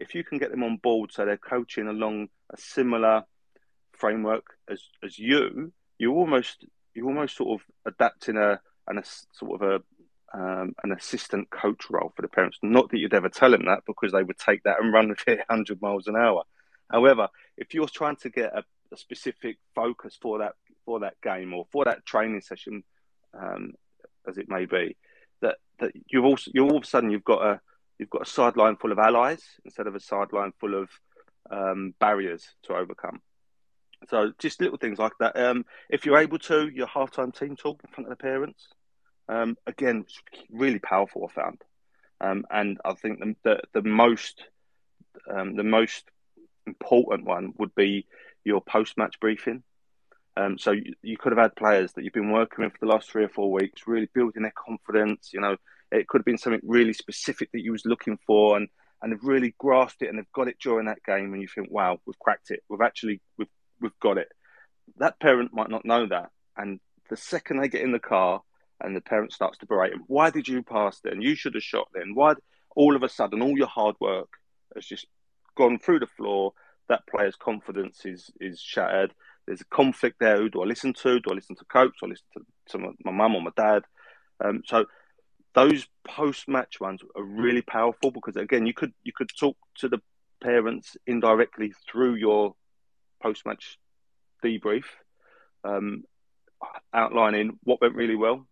[0.00, 3.24] if you can get them on board so they're coaching along a similar
[3.92, 9.62] framework as as you, you almost you almost sort of adapting a and a sort
[9.62, 9.82] of a
[10.32, 12.58] um, an assistant coach role for the parents.
[12.62, 15.24] Not that you'd ever tell them that because they would take that and run with
[15.26, 16.44] it 100 miles an hour.
[16.88, 21.52] However, if you're trying to get a, a specific focus for that for that game
[21.52, 22.82] or for that training session,
[23.38, 23.72] um,
[24.26, 24.96] as it may be,
[25.42, 27.60] that that you've also you all of a sudden you've got a
[28.00, 30.88] you've got a sideline full of allies instead of a sideline full of
[31.50, 33.20] um, barriers to overcome.
[34.08, 35.38] So just little things like that.
[35.38, 38.68] Um, if you're able to, your halftime team talk in front of the parents.
[39.28, 40.06] Um, again,
[40.50, 41.28] really powerful.
[41.28, 41.62] I found,
[42.20, 44.42] um, and I think the the, the most
[45.32, 46.04] um, the most
[46.66, 48.06] important one would be
[48.44, 49.62] your post match briefing.
[50.36, 52.92] Um, so you, you could have had players that you've been working with for the
[52.92, 55.30] last three or four weeks, really building their confidence.
[55.32, 55.56] You know,
[55.92, 58.68] it could have been something really specific that you was looking for, and
[59.02, 61.32] and have really grasped it and have got it during that game.
[61.32, 62.62] And you think, wow, we've cracked it.
[62.68, 63.48] We've actually we've
[63.80, 64.28] we've got it.
[64.98, 68.42] That parent might not know that, and the second they get in the car
[68.82, 71.20] and the parent starts to berate them, why did you pass then?
[71.20, 72.14] You should have shot then.
[72.14, 72.34] Why?
[72.76, 74.28] All of a sudden, all your hard work
[74.74, 75.06] has just
[75.56, 76.52] gone through the floor.
[76.88, 79.12] That player's confidence is is shattered.
[79.46, 80.36] There's a conflict there.
[80.36, 81.20] Who do I listen to?
[81.20, 81.94] Do I listen to coach?
[82.00, 82.26] Do I listen
[82.70, 83.82] to, my mum or my dad?
[84.44, 84.86] Um, so
[85.54, 89.88] those post match ones are really powerful because again, you could you could talk to
[89.88, 90.00] the
[90.42, 92.54] parents indirectly through your
[93.22, 93.78] post match
[94.42, 94.84] debrief,
[95.64, 96.04] um,
[96.92, 98.46] outlining what went really well.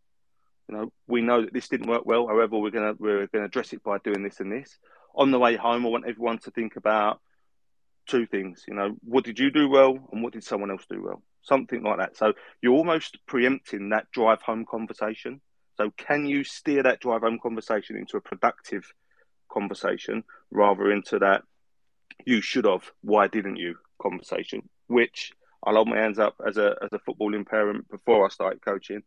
[0.68, 2.26] You know, we know that this didn't work well.
[2.26, 4.76] However, we're gonna we're gonna address it by doing this and this.
[5.14, 7.20] On the way home, I want everyone to think about
[8.06, 8.64] two things.
[8.68, 11.22] You know, what did you do well, and what did someone else do well?
[11.42, 12.16] Something like that.
[12.16, 15.40] So you're almost preempting that drive home conversation.
[15.78, 18.92] So can you steer that drive home conversation into a productive
[19.50, 21.42] conversation rather into that
[22.26, 25.32] you should have, why didn't you conversation, which
[25.64, 29.02] I'll hold my hands up as a as a footballing parent before I started coaching.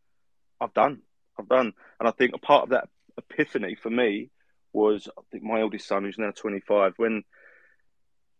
[0.61, 1.01] I've done.
[1.38, 1.74] I've done.
[1.99, 4.30] And I think a part of that epiphany for me
[4.72, 7.24] was I think my oldest son, who's now 25, when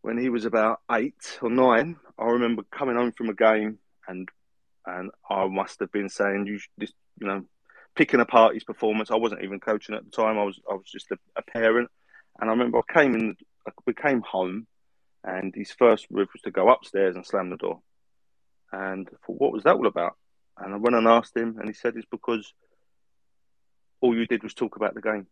[0.04, 4.30] when he was about eight or nine, I remember coming home from a game and
[4.86, 7.44] and I must have been saying, you this, you know,
[7.96, 9.12] picking apart his performance.
[9.12, 10.38] I wasn't even coaching at the time.
[10.38, 11.90] I was I was just a, a parent,
[12.40, 13.36] and I remember I came in,
[13.86, 14.68] we came home,
[15.24, 17.82] and his first move was to go upstairs and slam the door.
[18.72, 20.16] And I thought, what was that all about?
[20.58, 22.54] And I went and asked him, and he said it's because
[24.00, 25.28] all you did was talk about the game.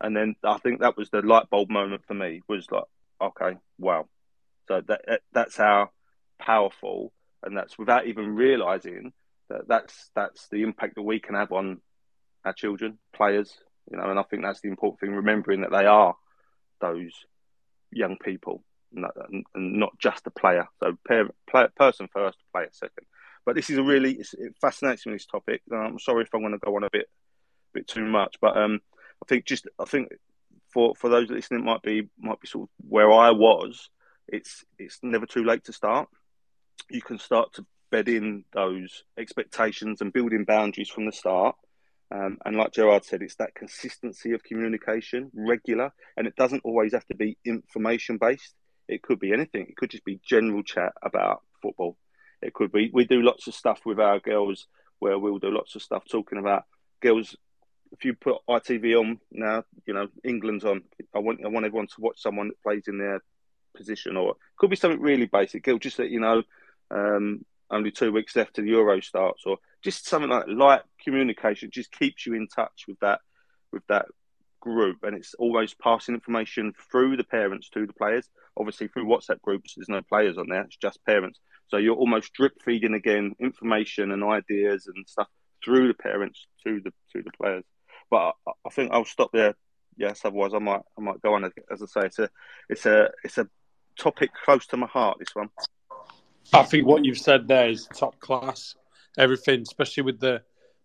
[0.00, 2.42] And then I think that was the light bulb moment for me.
[2.48, 2.84] Was like,
[3.20, 4.08] okay, wow.
[4.68, 5.90] So that that's how
[6.38, 7.12] powerful,
[7.42, 9.12] and that's without even realizing
[9.66, 11.80] that's that's the impact that we can have on
[12.44, 13.52] our children, players.
[13.90, 16.14] You know, and I think that's the important thing, remembering that they are
[16.80, 17.12] those
[17.90, 18.62] young people,
[18.94, 20.68] and not just a player.
[20.82, 23.06] So, person first, player second.
[23.44, 25.62] But this is a really it fascinates me this topic.
[25.72, 27.08] I'm sorry if I'm going to go on a bit
[27.74, 28.80] bit too much, but um,
[29.22, 30.08] I think just I think
[30.72, 33.90] for for those listening, might be might be sort of where I was.
[34.28, 36.08] It's it's never too late to start.
[36.88, 41.54] You can start to bed in those expectations and building boundaries from the start.
[42.10, 46.92] Um, and like Gerard said, it's that consistency of communication, regular, and it doesn't always
[46.92, 48.54] have to be information based.
[48.88, 49.66] It could be anything.
[49.68, 51.96] It could just be general chat about football.
[52.42, 54.66] It could be we do lots of stuff with our girls
[54.98, 56.64] where we'll do lots of stuff talking about
[57.00, 57.36] girls.
[57.92, 60.82] If you put ITV on now, you know England's on.
[61.14, 63.22] I want I want everyone to watch someone that plays in their
[63.76, 65.62] position, or it could be something really basic.
[65.62, 66.42] Girl, just that you know,
[66.90, 71.70] um, only two weeks left to the Euro starts, or just something like light communication
[71.72, 73.20] just keeps you in touch with that
[73.72, 74.06] with that
[74.60, 78.28] group, and it's always passing information through the parents to the players.
[78.56, 81.40] Obviously, through WhatsApp groups, there's no players on there; it's just parents.
[81.68, 85.28] So you're almost drip feeding again information and ideas and stuff
[85.64, 87.64] through the parents to the to the players.
[88.10, 89.54] But I, I think I'll stop there.
[89.96, 91.44] Yes, otherwise I might I might go on.
[91.44, 92.30] As I say, it's a
[92.68, 93.48] it's a it's a
[93.98, 95.18] topic close to my heart.
[95.18, 95.50] This one.
[96.52, 98.74] I think what you've said there is top class.
[99.18, 100.42] Everything, especially with the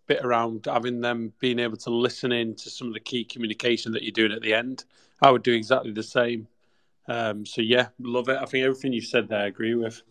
[0.08, 3.92] bit around having them being able to listen in to some of the key communication
[3.92, 4.86] that you're doing at the end.
[5.22, 6.48] I would do exactly the same.
[7.08, 8.38] Um, so yeah, love it.
[8.38, 10.02] I think everything you've said there, I agree with.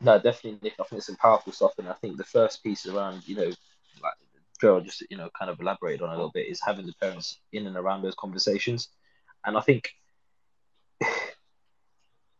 [0.00, 0.74] No, definitely, Nick.
[0.78, 3.52] I think it's some powerful stuff, and I think the first piece around, you know,
[4.02, 4.14] like
[4.60, 7.40] Gerard just you know kind of elaborated on a little bit is having the parents
[7.52, 8.88] in and around those conversations,
[9.44, 9.90] and I think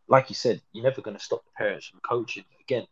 [0.09, 2.45] like you said, you're never going to stop the parents from coaching.
[2.61, 2.87] Again,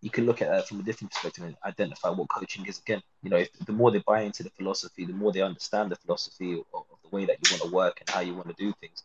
[0.00, 2.78] you can look at that from a different perspective and identify what coaching is.
[2.78, 5.90] Again, you know, if the more they buy into the philosophy, the more they understand
[5.90, 8.48] the philosophy of, of the way that you want to work and how you want
[8.48, 9.02] to do things,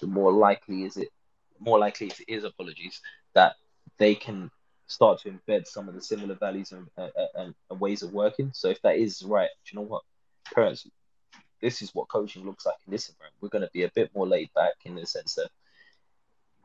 [0.00, 1.08] the more likely is it,
[1.58, 3.00] more likely it is apologies,
[3.34, 3.56] that
[3.98, 4.50] they can
[4.86, 8.50] start to embed some of the similar values and, and, and ways of working.
[8.54, 10.02] So if that is right, you know what,
[10.54, 10.86] parents,
[11.60, 13.34] this is what coaching looks like in this environment.
[13.40, 15.50] We're going to be a bit more laid back in the sense that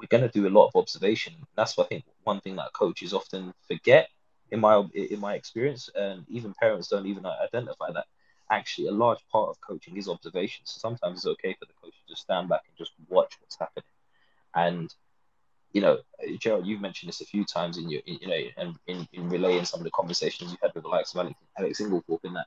[0.03, 1.33] we're going to do a lot of observation.
[1.55, 4.09] That's what I think one thing that coaches often forget
[4.51, 8.05] in my in my experience, and even parents don't even identify that.
[8.51, 10.65] Actually, a large part of coaching is observation.
[10.65, 13.57] So sometimes it's okay for the coach to just stand back and just watch what's
[13.57, 13.85] happening.
[14.53, 14.93] And
[15.71, 15.99] you know,
[16.37, 19.29] Gerard, you've mentioned this a few times in your, in, you know, and in, in
[19.29, 22.33] relaying some of the conversations you had with the likes of Alex, Alex Inglethorpe in
[22.33, 22.45] that,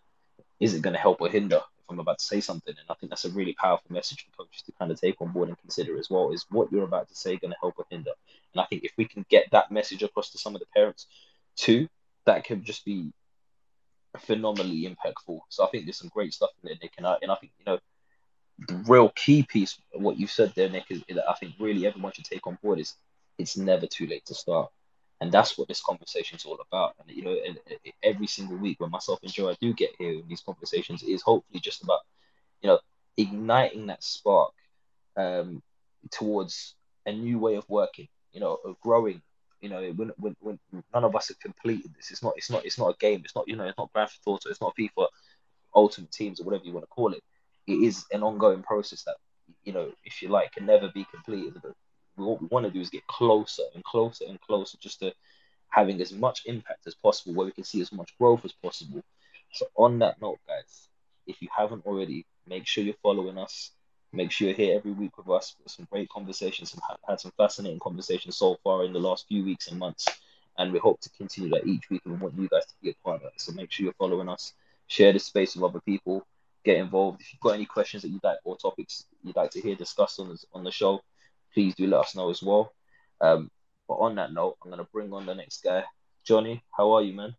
[0.60, 2.74] is it going to help or hinder I'm about to say something.
[2.76, 5.32] And I think that's a really powerful message for coaches to kind of take on
[5.32, 6.32] board and consider as well.
[6.32, 8.12] Is what you're about to say going to help or hinder?
[8.52, 11.06] And I think if we can get that message across to some of the parents
[11.56, 11.88] too,
[12.24, 13.12] that could just be
[14.18, 15.40] phenomenally impactful.
[15.48, 16.92] So I think there's some great stuff in there, Nick.
[16.98, 17.78] And I, and I think, you know,
[18.68, 22.12] the real key piece, what you said there, Nick, is, that I think really everyone
[22.12, 22.94] should take on board is
[23.38, 24.70] it's never too late to start
[25.20, 26.94] and that's what this conversation is all about.
[27.00, 27.36] And you know,
[28.02, 31.22] every single week when myself and Joe I do get here in these conversations is
[31.22, 32.00] hopefully just about,
[32.62, 32.78] you know,
[33.16, 34.52] igniting that spark
[35.16, 35.62] um,
[36.10, 36.74] towards
[37.06, 39.22] a new way of working, you know, of growing.
[39.62, 40.58] You know, when, when, when
[40.92, 43.22] none of us have completed this, it's not it's not it's not a game.
[43.24, 44.50] It's not you know it's not Grand Theft Auto.
[44.50, 45.06] It's not FIFA
[45.74, 47.22] Ultimate Teams or whatever you want to call it.
[47.66, 49.16] It is an ongoing process that
[49.64, 51.54] you know, if you like, can never be completed.
[52.16, 55.12] What we want to do is get closer and closer and closer, just to
[55.68, 59.02] having as much impact as possible, where we can see as much growth as possible.
[59.52, 60.88] So on that note, guys,
[61.26, 63.72] if you haven't already, make sure you're following us.
[64.12, 65.54] Make sure you're here every week with us.
[65.66, 69.68] Some great conversations, and had some fascinating conversations so far in the last few weeks
[69.68, 70.06] and months.
[70.58, 72.90] And we hope to continue that each week, and we want you guys to be
[72.90, 73.40] a part of it.
[73.40, 74.54] So make sure you're following us.
[74.86, 76.24] Share the space with other people.
[76.64, 77.20] Get involved.
[77.20, 80.18] If you've got any questions that you'd like or topics you'd like to hear discussed
[80.18, 81.02] on on the show,
[81.56, 82.74] please do let us know as well.
[83.18, 83.50] Um,
[83.88, 85.84] but on that note, I'm gonna bring on the next guy,
[86.22, 86.62] Johnny.
[86.76, 87.34] How are you, man?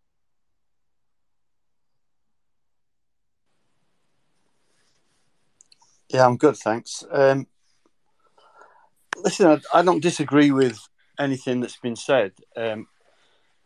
[6.09, 7.03] Yeah, I'm good, thanks.
[7.11, 7.45] Um,
[9.18, 10.80] listen, I, I, don't disagree with
[11.20, 12.88] anything that's been said, um,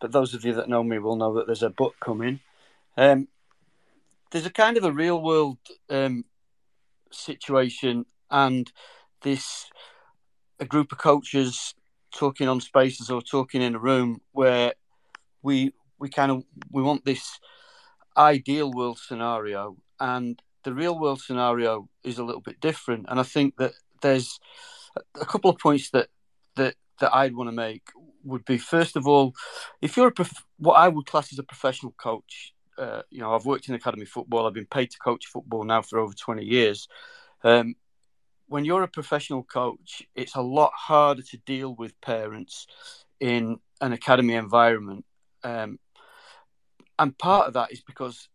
[0.01, 2.41] but those of you that know me will know that there's a book coming.
[2.97, 3.29] Um,
[4.31, 6.25] there's a kind of a real world um,
[7.11, 8.69] situation, and
[9.21, 9.69] this
[10.61, 11.75] a group of coaches
[12.13, 14.73] talking on spaces or talking in a room where
[15.43, 17.39] we we kind of we want this
[18.17, 23.05] ideal world scenario and the real world scenario is a little bit different.
[23.09, 24.39] And I think that there's
[25.19, 26.09] a couple of points that
[26.55, 27.83] that that I'd want to make
[28.23, 29.33] would be first of all,
[29.81, 33.33] if you're a prof- what I would class as a professional coach, uh, you know,
[33.33, 34.45] I've worked in academy football.
[34.45, 36.87] I've been paid to coach football now for over twenty years.
[37.43, 37.75] Um,
[38.51, 42.67] when you're a professional coach, it's a lot harder to deal with parents
[43.21, 45.05] in an academy environment.
[45.41, 45.79] Um,
[46.99, 48.27] and part of that is because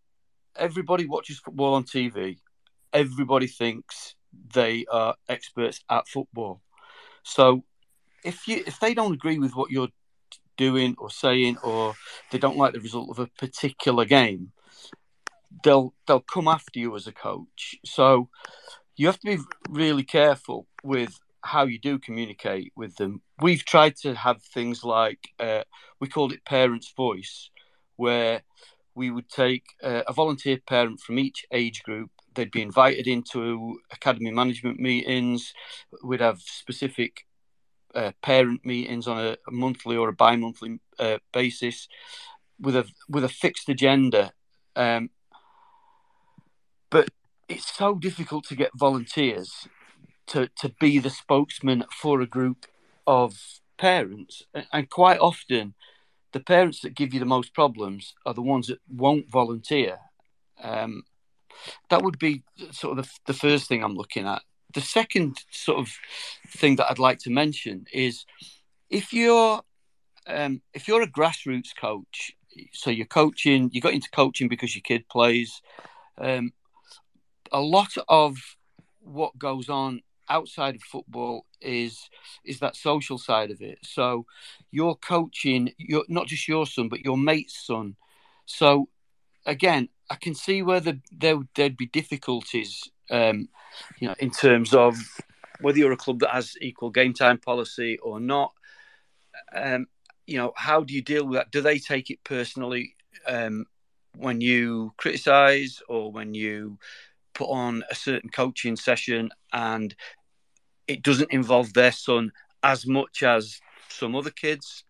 [0.57, 2.39] everybody watches football on TV.
[2.95, 4.14] Everybody thinks
[4.55, 6.62] they are experts at football.
[7.23, 7.64] So
[8.25, 9.93] if you if they don't agree with what you're
[10.57, 11.93] doing or saying, or
[12.31, 14.53] they don't like the result of a particular game,
[15.62, 17.77] they'll they'll come after you as a coach.
[17.85, 18.31] So
[18.97, 23.22] you have to be really careful with how you do communicate with them.
[23.40, 25.62] We've tried to have things like uh,
[26.01, 27.51] we called it parents' voice,
[27.97, 28.42] where
[28.94, 32.11] we would take uh, a volunteer parent from each age group.
[32.34, 35.53] They'd be invited into academy management meetings.
[36.03, 37.26] We'd have specific
[37.94, 41.88] uh, parent meetings on a, monthly or a bi-monthly uh, basis
[42.59, 44.32] with a with a fixed agenda.
[44.74, 45.11] Um,
[47.49, 49.68] it's so difficult to get volunteers
[50.28, 52.66] to to be the spokesman for a group
[53.07, 54.42] of parents,
[54.72, 55.74] and quite often
[56.32, 59.99] the parents that give you the most problems are the ones that won't volunteer.
[60.62, 61.05] Um,
[61.88, 62.42] that would be
[62.72, 64.42] sort of the, the first thing I'm looking at.
[64.74, 65.88] The second sort of
[66.49, 68.26] thing that I'd like to mention is
[68.90, 69.62] if you're
[70.26, 72.32] um, if you're a grassroots coach,
[72.72, 75.62] so you're coaching, you got into coaching because your kid plays.
[76.18, 76.53] Um,
[77.53, 78.36] a lot of
[79.01, 82.11] what goes on outside of football is
[82.44, 83.78] is that social side of it.
[83.82, 84.26] So
[84.70, 87.97] you're coaching your not just your son but your mate's son.
[88.44, 88.88] So
[89.44, 93.49] again, I can see where the, there there'd be difficulties, um,
[93.99, 94.97] you know, in terms of
[95.61, 98.53] whether you're a club that has equal game time policy or not.
[99.55, 99.86] Um,
[100.26, 101.51] you know, how do you deal with that?
[101.51, 102.94] Do they take it personally
[103.26, 103.66] um,
[104.16, 106.78] when you criticise or when you
[107.37, 109.95] put on a certain coaching session and
[110.89, 112.32] it doesn't involve their son
[112.62, 114.84] as much as some other kids.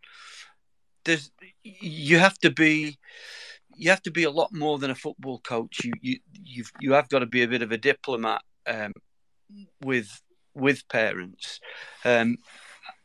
[1.05, 1.31] There's
[1.63, 2.99] you have to be
[3.77, 5.85] you have to be a lot more than a football coach.
[5.85, 8.93] You you you've you have got to be a bit of a diplomat um,
[9.83, 10.23] with
[10.55, 11.61] with parents,
[12.05, 12.39] um,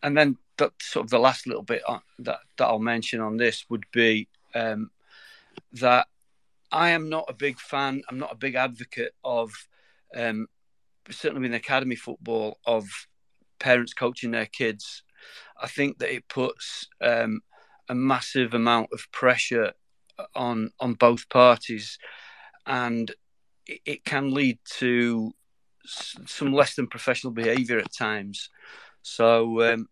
[0.03, 3.37] and then that sort of the last little bit on, that that I'll mention on
[3.37, 4.91] this would be um,
[5.73, 6.07] that
[6.71, 8.01] I am not a big fan.
[8.09, 9.51] I'm not a big advocate of
[10.15, 10.47] um,
[11.09, 12.87] certainly in academy football of
[13.59, 15.03] parents coaching their kids.
[15.61, 17.41] I think that it puts um,
[17.89, 19.73] a massive amount of pressure
[20.35, 21.97] on on both parties,
[22.65, 23.11] and
[23.67, 25.33] it, it can lead to
[25.85, 28.49] some less than professional behaviour at times.
[29.01, 29.87] So um,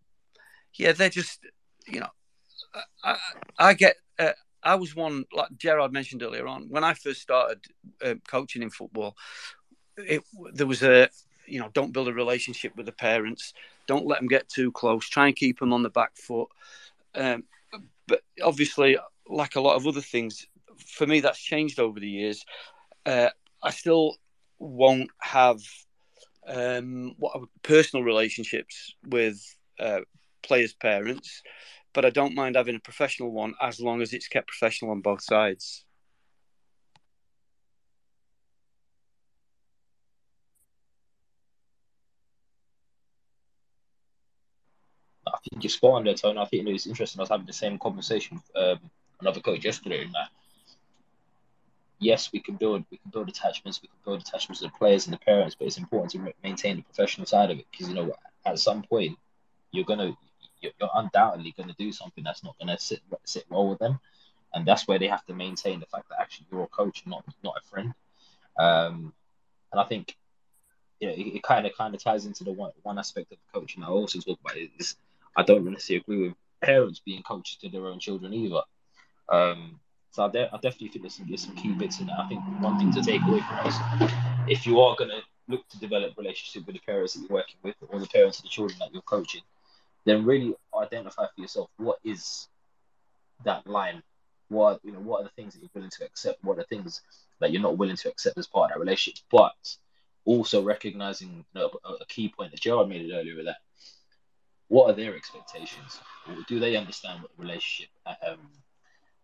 [0.74, 1.40] yeah, they're just
[1.86, 2.10] you know,
[3.04, 3.16] I,
[3.58, 3.96] I get.
[4.18, 7.60] Uh, I was one like Gerard mentioned earlier on when I first started
[8.04, 9.16] uh, coaching in football
[9.96, 11.08] it, there was a
[11.46, 13.54] you know don't build a relationship with the parents.
[13.86, 15.08] Don't let them get too close.
[15.08, 16.48] Try and keep them on the back foot.
[17.14, 17.44] Um,
[18.06, 18.96] but obviously
[19.26, 20.46] like a lot of other things
[20.78, 22.44] for me that's changed over the years.
[23.06, 23.30] Uh,
[23.62, 24.16] i still
[24.58, 25.60] won't have
[26.46, 29.40] um, what personal relationships with
[29.78, 30.00] uh,
[30.42, 31.42] players' parents,
[31.92, 35.00] but I don't mind having a professional one as long as it's kept professional on
[35.00, 35.84] both sides.
[45.26, 46.38] I think you're spot on there, Tony.
[46.38, 47.20] I think it was interesting.
[47.20, 50.28] I was having the same conversation with um, another coach yesterday, and that
[52.00, 55.06] yes, we can build we can build attachments, we can build attachments to the players
[55.06, 57.94] and the parents, but it's important to maintain the professional side of it because you
[57.94, 58.12] know
[58.44, 59.16] at some point
[59.70, 60.16] you're gonna
[60.60, 64.00] you're, you're undoubtedly gonna do something that's not gonna sit sit well with them,
[64.54, 67.24] and that's where they have to maintain the fact that actually you're a coach, not
[67.42, 67.94] not a friend.
[68.58, 69.12] Um,
[69.72, 70.16] and I think
[71.00, 73.82] you know, it kind of kind of ties into the one one aspect of coaching
[73.82, 74.96] I also talk about is
[75.36, 78.60] I don't necessarily agree with parents being coaches to their own children either.
[79.28, 79.80] Um,
[80.10, 82.16] so I, de- I, definitely think there's some, there's some key bits in there.
[82.18, 83.76] I think one thing to take away from us,
[84.48, 87.56] if you are going to look to develop relationship with the parents that you're working
[87.62, 89.42] with or the parents of the children that you're coaching,
[90.04, 92.48] then really identify for yourself what is
[93.44, 94.02] that line.
[94.48, 96.42] What you know, what are the things that you're willing to accept?
[96.42, 97.02] What are the things
[97.38, 99.24] that you're not willing to accept as part of that relationship?
[99.30, 99.54] But
[100.24, 103.56] also recognizing you know, a, key point that Gerard made earlier with that
[104.70, 106.00] what are their expectations?
[106.46, 108.38] Do they understand what the relationship um,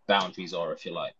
[0.07, 1.15] boundaries are, if you like.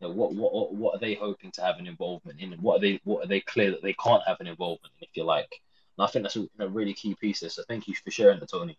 [0.00, 2.52] You know, what what what are they hoping to have an involvement in?
[2.54, 5.16] What are they what are they clear that they can't have an involvement in, if
[5.16, 5.60] you like?
[5.96, 7.40] And I think that's a, a really key piece.
[7.40, 7.50] There.
[7.50, 8.78] So thank you for sharing that, Tony.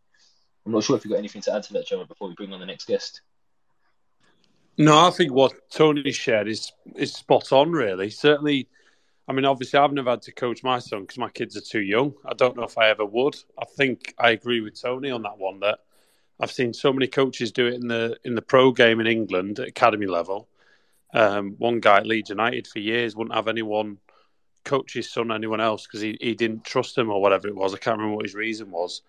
[0.65, 2.53] I'm not sure if you've got anything to add to that, Trevor, before we bring
[2.53, 3.21] on the next guest.
[4.77, 7.71] No, I think what Tony shared is is spot on.
[7.71, 8.69] Really, certainly.
[9.27, 11.81] I mean, obviously, I've never had to coach my son because my kids are too
[11.81, 12.13] young.
[12.25, 13.35] I don't know if I ever would.
[13.61, 15.59] I think I agree with Tony on that one.
[15.59, 15.79] That
[16.39, 19.59] I've seen so many coaches do it in the in the pro game in England
[19.59, 20.47] at academy level.
[21.13, 23.97] Um, one guy at Leeds United for years wouldn't have anyone
[24.63, 27.73] coach his son, anyone else, because he, he didn't trust him or whatever it was.
[27.73, 29.01] I can't remember what his reason was.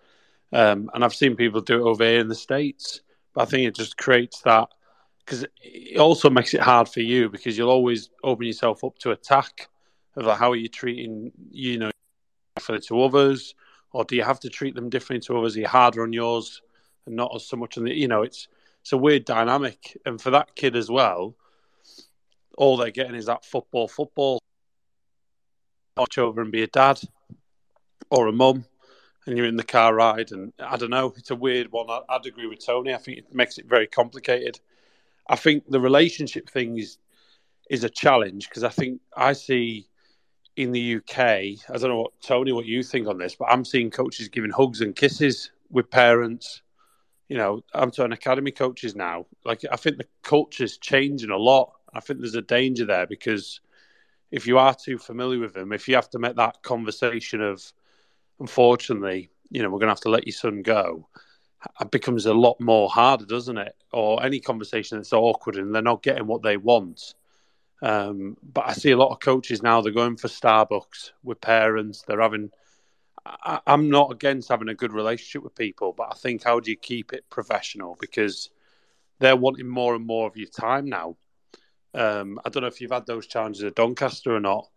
[0.53, 3.01] Um, and I've seen people do it over here in the States.
[3.33, 4.67] But I think it just creates that
[5.19, 9.11] because it also makes it hard for you because you'll always open yourself up to
[9.11, 9.69] attack
[10.15, 11.91] of like, how are you treating, you know,
[12.59, 13.55] to others,
[13.93, 15.55] or do you have to treat them differently to others?
[15.55, 16.61] Are you harder on yours?
[17.05, 18.47] and not as so much on the you know it's
[18.81, 21.35] it's a weird dynamic and for that kid as well
[22.57, 24.39] all they're getting is that football football
[25.97, 26.99] watch over and be a dad
[28.09, 28.65] or a mum
[29.25, 32.01] and you're in the car ride and I don't know it's a weird one I,
[32.09, 34.59] would agree with Tony I think it makes it very complicated
[35.27, 36.97] I think the relationship thing is
[37.69, 39.87] is a challenge because I think I see
[40.55, 43.65] in the UK I don't know what Tony what you think on this but I'm
[43.65, 46.61] seeing coaches giving hugs and kisses with parents
[47.31, 49.25] you know, I'm an academy coaches now.
[49.45, 51.71] Like, I think the culture's changing a lot.
[51.93, 53.61] I think there's a danger there because
[54.31, 57.63] if you are too familiar with them, if you have to make that conversation of,
[58.41, 61.07] unfortunately, you know, we're going to have to let your son go,
[61.79, 63.75] it becomes a lot more harder, doesn't it?
[63.93, 67.13] Or any conversation that's awkward and they're not getting what they want.
[67.81, 72.03] Um, but I see a lot of coaches now, they're going for Starbucks with parents,
[72.07, 72.51] they're having
[73.25, 76.71] I, am not against having a good relationship with people, but I think how do
[76.71, 78.49] you keep it professional because
[79.19, 81.15] they're wanting more and more of your time now.
[81.93, 84.69] Um, I don't know if you've had those challenges at Doncaster or not,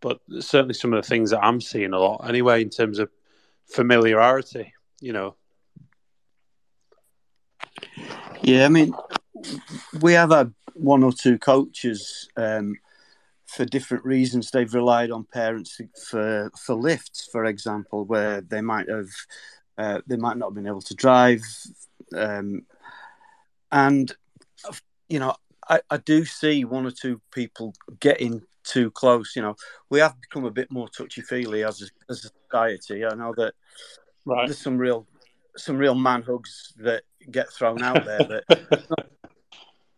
[0.00, 3.10] but certainly some of the things that I'm seeing a lot anyway in terms of
[3.66, 4.72] familiarity.
[5.00, 5.36] You know.
[8.42, 8.94] Yeah, I mean,
[10.00, 12.76] we have had one or two coaches um,
[13.50, 18.88] for different reasons, they've relied on parents for for lifts, for example, where they might
[18.88, 19.08] have
[19.76, 21.42] uh, they might not have been able to drive,
[22.16, 22.62] um,
[23.72, 24.14] and
[25.08, 25.34] you know,
[25.68, 29.34] I, I do see one or two people getting too close.
[29.36, 29.56] You know,
[29.88, 33.04] we have become a bit more touchy feely as a, as a society.
[33.04, 33.54] I know that
[34.24, 34.46] right.
[34.46, 35.06] there's some real
[35.56, 38.44] some real man hugs that get thrown out there, but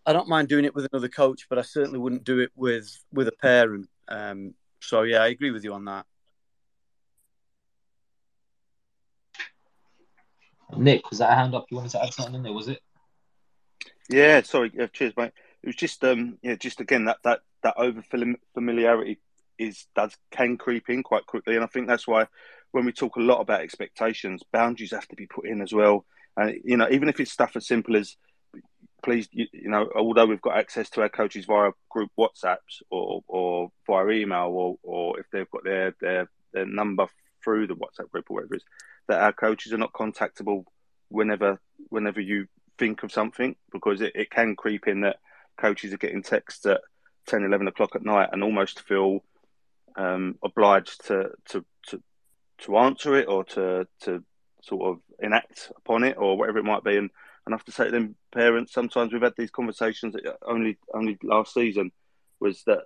[0.07, 2.91] I don't mind doing it with another coach, but I certainly wouldn't do it with
[3.13, 3.89] with a parent.
[4.09, 6.07] Um, so yeah, I agree with you on that.
[10.77, 11.67] Nick, was that a hand up?
[11.71, 12.53] You wanted to add something in there?
[12.53, 12.81] Was it?
[14.09, 14.73] Yeah, sorry.
[14.79, 15.33] Uh, cheers, mate.
[15.63, 18.03] It was just um, yeah, just again that that that over
[18.55, 19.19] familiarity
[19.59, 22.27] is does can creep in quite quickly, and I think that's why
[22.73, 26.05] when we talk a lot about expectations, boundaries have to be put in as well.
[26.37, 28.17] And you know, even if it's stuff as simple as
[29.03, 33.23] please, you, you, know, although we've got access to our coaches via group WhatsApps or,
[33.27, 37.07] or via email or, or if they've got their, their, their number
[37.43, 38.65] through the WhatsApp group or whatever it is,
[39.09, 40.65] that our coaches are not contactable
[41.09, 41.61] whenever
[41.91, 42.47] whenever you
[42.79, 45.17] think of something because it, it can creep in that
[45.57, 46.81] coaches are getting texts at
[47.27, 49.21] 10, 11 o'clock at night and almost feel
[49.97, 52.03] um, obliged to, to to
[52.59, 54.25] to answer it or to to
[54.63, 56.97] sort of enact upon it or whatever it might be.
[56.97, 57.11] And,
[57.45, 60.15] and I have to say to them, parents, sometimes we've had these conversations
[60.47, 61.93] only only last season
[62.41, 62.83] was that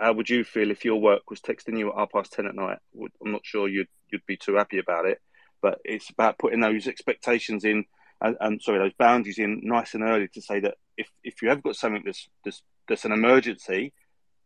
[0.00, 2.54] how would you feel if your work was texting you at half past ten at
[2.54, 2.78] night?
[2.94, 5.20] I'm not sure you'd you'd be too happy about it,
[5.60, 7.84] but it's about putting those expectations in
[8.20, 11.48] and, and sorry those boundaries in nice and early to say that if if you
[11.48, 13.92] have got something that's that's, that's an emergency,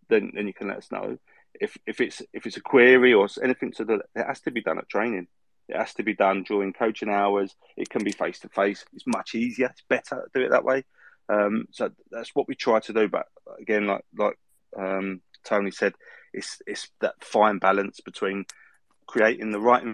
[0.08, 1.18] then then you can let us know.
[1.54, 4.62] If if it's if it's a query or anything to the, it has to be
[4.62, 5.28] done at training.
[5.68, 7.54] It has to be done during coaching hours.
[7.76, 8.84] It can be face to face.
[8.92, 9.66] It's much easier.
[9.66, 10.84] It's better to do it that way.
[11.28, 13.08] Um, so that's what we try to do.
[13.08, 13.26] But
[13.60, 14.36] again, like like
[14.76, 15.94] um, Tony said,
[16.32, 18.46] it's it's that fine balance between
[19.06, 19.84] creating the right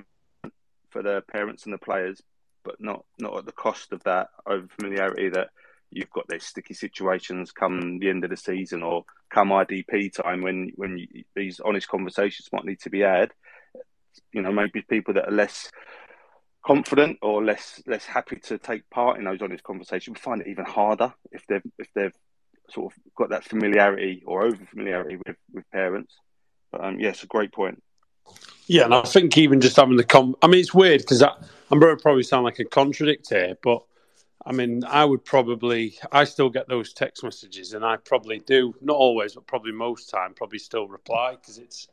[0.90, 2.22] for the parents and the players,
[2.66, 5.48] but not not at the cost of that over familiarity that
[5.90, 10.42] you've got these sticky situations come the end of the season or come IDP time
[10.42, 13.32] when when you, these honest conversations might need to be had.
[14.32, 15.70] You know, maybe people that are less
[16.64, 20.64] confident or less less happy to take part in those honest conversations find it even
[20.64, 22.16] harder if they've if they've
[22.70, 26.12] sort of got that familiarity or over familiarity with, with parents.
[26.72, 27.80] But um, yes, a great point.
[28.66, 31.78] Yeah, and I think even just having the com, I mean, it's weird because I'm
[31.78, 33.82] going to probably sound like a contradict here, but
[34.44, 38.74] I mean, I would probably, I still get those text messages, and I probably do,
[38.80, 41.88] not always, but probably most time, probably still reply because it's,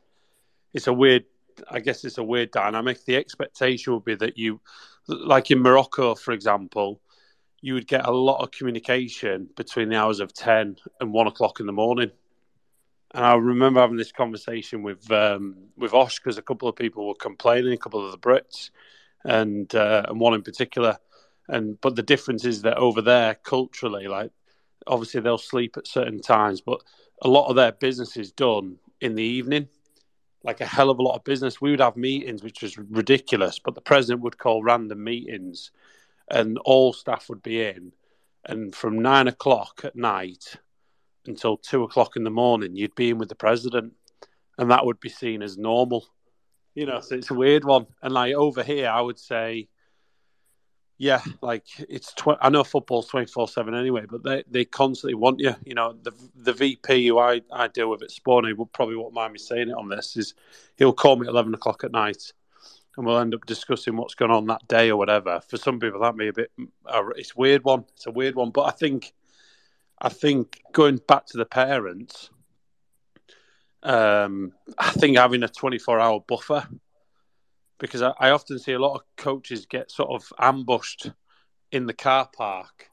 [0.72, 1.24] it's a weird,
[1.70, 3.04] I guess it's a weird dynamic.
[3.04, 4.60] The expectation would be that you,
[5.06, 7.00] like in Morocco, for example,
[7.60, 11.60] you would get a lot of communication between the hours of 10 and 1 o'clock
[11.60, 12.10] in the morning.
[13.14, 17.06] And I remember having this conversation with um, with Osh because a couple of people
[17.06, 18.70] were complaining, a couple of the Brits,
[19.24, 20.98] and uh, and one in particular.
[21.48, 24.32] And but the difference is that over there, culturally, like
[24.88, 26.82] obviously they'll sleep at certain times, but
[27.22, 29.68] a lot of their business is done in the evening.
[30.42, 31.60] Like a hell of a lot of business.
[31.60, 35.70] We would have meetings, which was ridiculous, but the president would call random meetings
[36.28, 37.92] and all staff would be in.
[38.44, 40.56] And from nine o'clock at night
[41.26, 43.92] until two o'clock in the morning, you'd be in with the president,
[44.58, 46.06] and that would be seen as normal.
[46.74, 47.86] You know, so it's a weird one.
[48.02, 49.68] And like over here, I would say,
[50.98, 52.12] yeah, like it's.
[52.14, 55.54] Tw- I know football's twenty four seven anyway, but they, they constantly want you.
[55.64, 59.14] You know, the the VP who I, I deal with at Sporting, will probably won't
[59.14, 60.34] mind me saying it on this, is
[60.76, 62.32] he'll call me at eleven o'clock at night
[62.96, 65.40] and we'll end up discussing what's going on that day or whatever.
[65.48, 66.52] For some people, that may be a bit.
[66.86, 67.84] Uh, it's weird one.
[67.94, 69.12] It's a weird one, but I think,
[70.00, 72.30] I think going back to the parents,
[73.82, 76.66] um, I think having a twenty-four hour buffer,
[77.78, 81.10] because I, I often see a lot of coaches get sort of ambushed
[81.72, 82.90] in the car park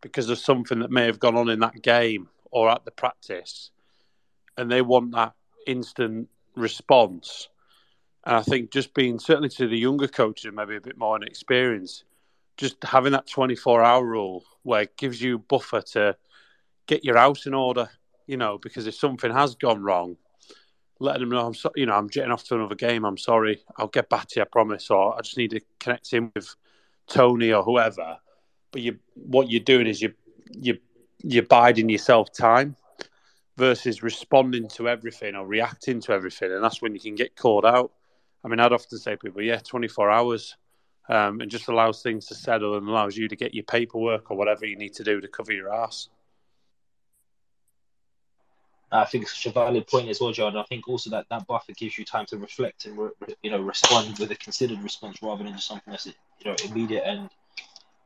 [0.00, 3.70] because of something that may have gone on in that game or at the practice,
[4.56, 5.34] and they want that
[5.66, 7.48] instant response.
[8.24, 12.04] And I think just being certainly to the younger coaches, maybe a bit more inexperienced,
[12.56, 16.16] just having that 24 hour rule where it gives you buffer to
[16.90, 17.88] get your house in order,
[18.26, 20.16] you know, because if something has gone wrong,
[20.98, 23.04] letting them know I'm so, you know, I'm jetting off to another game.
[23.04, 23.62] I'm sorry.
[23.78, 24.90] I'll get back to you, I promise.
[24.90, 26.52] Or I just need to connect in with
[27.06, 28.18] Tony or whoever.
[28.72, 30.12] But you, what you're doing is you,
[30.52, 30.78] you,
[31.22, 32.74] you're biding yourself time
[33.56, 37.64] versus responding to everything or reacting to everything, and that's when you can get caught
[37.64, 37.92] out.
[38.42, 40.56] I mean, I'd often say to people, yeah, 24 hours.
[41.08, 44.36] Um, and just allows things to settle and allows you to get your paperwork or
[44.36, 46.08] whatever you need to do to cover your ass.
[48.92, 50.56] I think it's such a valid point as well, John.
[50.56, 53.10] I think also that that buffer gives you time to reflect and re,
[53.42, 56.14] you know respond with a considered response rather than just something that's you
[56.44, 57.30] know immediate and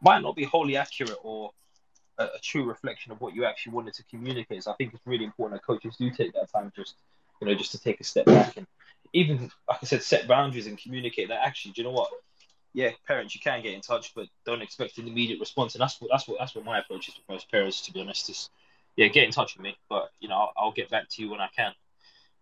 [0.03, 1.51] might not be wholly accurate or
[2.19, 4.65] a, a true reflection of what you actually wanted to communicate.
[4.65, 6.97] So I think it's really important that coaches do take that time just
[7.41, 8.67] you know just to take a step back and
[9.15, 12.11] even like I said, set boundaries and communicate that actually, do you know what?
[12.75, 15.75] Yeah, parents, you can get in touch, but don't expect an immediate response.
[15.75, 17.83] And that's what that's what that's what my approach is with most parents.
[17.83, 18.51] To be honest,
[18.97, 21.31] yeah, get in touch with me, but you know, I'll, I'll get back to you
[21.31, 21.73] when I can.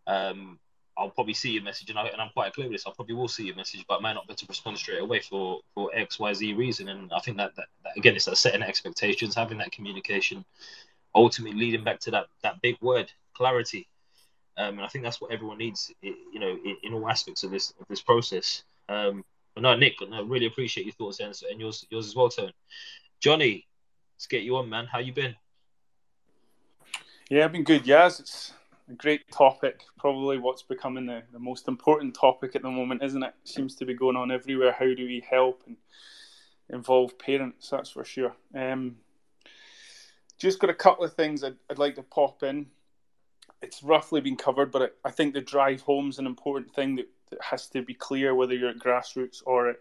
[0.07, 0.59] Um,
[0.96, 2.86] I'll probably see your message, and, I, I'm quite clear with this.
[2.86, 5.00] I probably will see your message, but I might not be able to respond straight
[5.00, 6.88] away for for X, Y, Z reason.
[6.88, 10.44] And I think that, that, that again, it's that setting expectations, having that communication,
[11.14, 13.88] ultimately leading back to that that big word, clarity.
[14.59, 17.50] Um, and I think that's what everyone needs, you know, in, in all aspects of
[17.50, 18.64] this of this process.
[18.88, 19.24] Um,
[19.55, 22.53] but no, Nick, no, really appreciate your thoughts and, and yours yours as well, Tone.
[23.20, 23.66] Johnny,
[24.16, 24.86] let's get you on, man.
[24.86, 25.34] How you been?
[27.33, 27.87] Yeah, I've been good.
[27.87, 28.53] Yes, it's
[28.91, 29.85] a great topic.
[29.97, 33.33] Probably what's becoming the, the most important topic at the moment, isn't it?
[33.45, 34.76] Seems to be going on everywhere.
[34.78, 35.78] How do we help and
[36.68, 37.70] involve parents?
[37.70, 38.37] That's for sure.
[38.55, 38.97] Um,
[40.37, 42.66] just got a couple of things I'd, I'd like to pop in.
[43.62, 47.09] it's roughly been covered, but I think the drive home is an important thing that,
[47.30, 49.76] that has to be clear whether you're at grassroots or at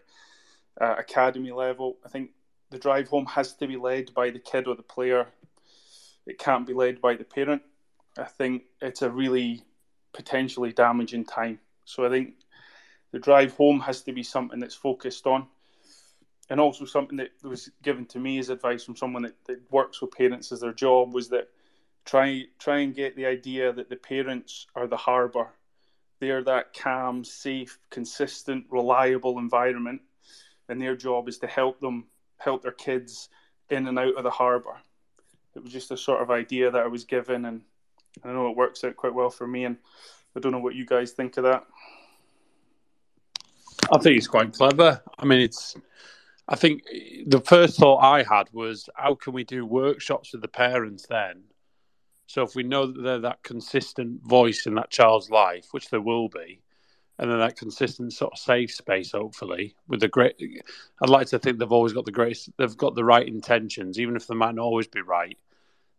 [0.80, 1.98] uh, academy level.
[2.02, 2.30] I think
[2.70, 5.26] the drive home has to be led by the kid or the player.
[6.26, 7.62] It can't be led by the parent.
[8.18, 9.62] I think it's a really
[10.12, 11.58] potentially damaging time.
[11.84, 12.34] So I think
[13.12, 15.46] the drive home has to be something that's focused on.
[16.50, 20.02] And also something that was given to me as advice from someone that, that works
[20.02, 21.48] with parents as their job was that
[22.04, 25.48] try try and get the idea that the parents are the harbour.
[26.20, 30.02] They're that calm, safe, consistent, reliable environment,
[30.68, 32.06] and their job is to help them
[32.38, 33.28] help their kids
[33.70, 34.76] in and out of the harbour.
[35.54, 37.62] It was just a sort of idea that I was given, and
[38.24, 39.64] I know it works out quite well for me.
[39.64, 39.76] And
[40.36, 41.66] I don't know what you guys think of that.
[43.90, 45.02] I think it's quite clever.
[45.18, 45.74] I mean, it's.
[46.48, 46.82] I think
[47.26, 51.44] the first thought I had was, how can we do workshops with the parents then?
[52.26, 56.00] So if we know that they're that consistent voice in that child's life, which there
[56.00, 56.60] will be,
[57.18, 60.34] and then that consistent sort of safe space, hopefully, with the great.
[61.02, 62.50] I'd like to think they've always got the greatest.
[62.56, 65.38] They've got the right intentions, even if they might not always be right.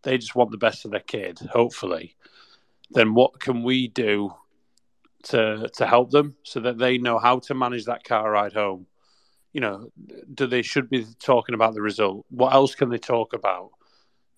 [0.01, 2.15] They just want the best for their kid, hopefully.
[2.91, 4.33] Then what can we do
[5.23, 8.87] to to help them so that they know how to manage that car ride home?
[9.53, 9.91] You know,
[10.33, 12.25] do they should be talking about the result?
[12.29, 13.69] What else can they talk about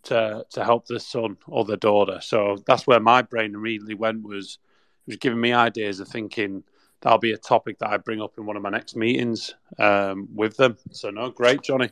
[0.03, 2.19] to to help their son or their daughter?
[2.21, 4.59] So that's where my brain immediately went was
[5.07, 6.63] was giving me ideas of thinking
[7.01, 10.27] that'll be a topic that I bring up in one of my next meetings um,
[10.33, 10.77] with them.
[10.91, 11.89] So no, great, Johnny.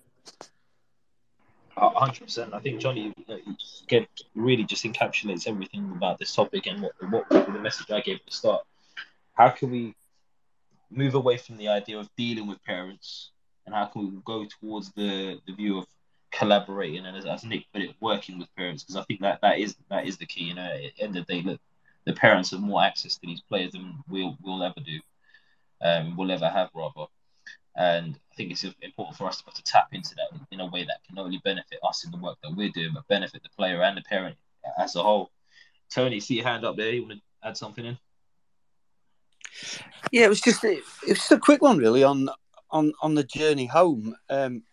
[1.76, 2.54] hundred percent.
[2.54, 3.14] I think Johnny
[3.84, 8.18] again really just encapsulates everything about this topic and what, what the message I gave
[8.18, 8.64] at the start.
[9.34, 9.96] How can we
[10.92, 13.32] move away from the idea of dealing with parents,
[13.66, 15.86] and how can we go towards the the view of
[16.32, 18.84] collaborating and as, as Nick put it, working with parents?
[18.84, 20.46] Because I think that that is that is the key.
[20.46, 21.60] You know, at the end of the day, look,
[22.06, 25.00] the parents have more access to these players than we'll we'll ever do,
[25.82, 27.08] um, we'll ever have rather.
[27.76, 30.84] And I think it's important for us to, to tap into that in a way
[30.84, 33.50] that can not only benefit us in the work that we're doing, but benefit the
[33.58, 34.38] player and the parent
[34.78, 35.32] as a whole.
[35.90, 36.92] Tony, see your hand up there.
[36.92, 37.98] You want to add something in?
[40.12, 42.30] Yeah, it was just it, was just a quick one, really, on
[42.70, 44.16] on on the journey home.
[44.30, 44.64] Um,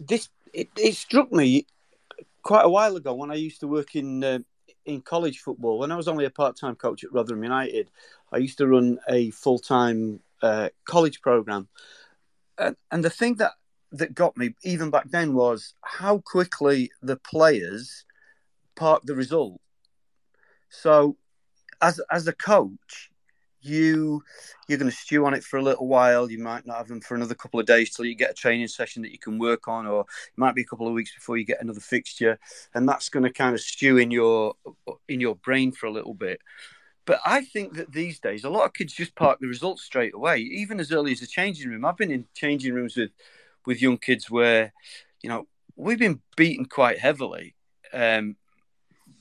[0.00, 1.66] this it, it struck me
[2.42, 4.38] quite a while ago when I used to work in uh,
[4.86, 7.90] in college football, when I was only a part time coach at Rotherham United,
[8.32, 11.68] I used to run a full time uh, college program.
[12.58, 13.52] And, and the thing that,
[13.92, 18.04] that got me, even back then, was how quickly the players
[18.74, 19.60] parked the result.
[20.70, 21.16] So,
[21.80, 23.10] as, as a coach,
[23.66, 24.22] you
[24.68, 26.30] you're going to stew on it for a little while.
[26.30, 28.68] You might not have them for another couple of days till you get a training
[28.68, 31.36] session that you can work on, or it might be a couple of weeks before
[31.36, 32.38] you get another fixture,
[32.74, 34.54] and that's going to kind of stew in your
[35.08, 36.40] in your brain for a little bit.
[37.06, 40.14] But I think that these days a lot of kids just park the results straight
[40.14, 41.84] away, even as early as the changing room.
[41.84, 43.10] I've been in changing rooms with
[43.64, 44.72] with young kids where,
[45.22, 45.46] you know,
[45.76, 47.54] we've been beaten quite heavily.
[47.92, 48.36] Um,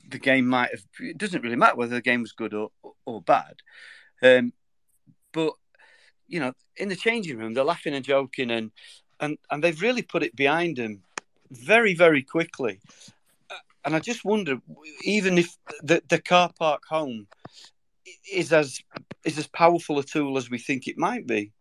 [0.09, 0.83] the game might have.
[0.99, 2.71] It doesn't really matter whether the game was good or
[3.05, 3.55] or bad.
[4.23, 4.53] Um,
[5.33, 5.53] but
[6.27, 8.71] you know, in the changing room, they're laughing and joking, and
[9.19, 11.03] and and they've really put it behind them
[11.51, 12.79] very very quickly.
[13.85, 14.57] And I just wonder,
[15.03, 17.27] even if the the car park home
[18.31, 18.79] is as
[19.23, 21.51] is as powerful a tool as we think it might be.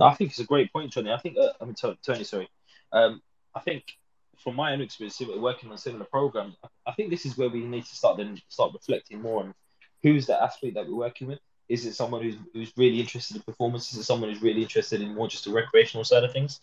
[0.00, 1.12] I think it's a great point, Johnny.
[1.12, 2.48] I think uh, I mean Tony, sorry.
[2.94, 3.20] Um,
[3.54, 3.84] I think
[4.38, 7.84] from my own experience working on similar programs, I think this is where we need
[7.84, 9.54] to start then start reflecting more on
[10.02, 11.40] who's the athlete that we're working with.
[11.68, 13.92] Is it someone who's who's really interested in performance?
[13.92, 16.60] Is it someone who's really interested in more just the recreational side of things?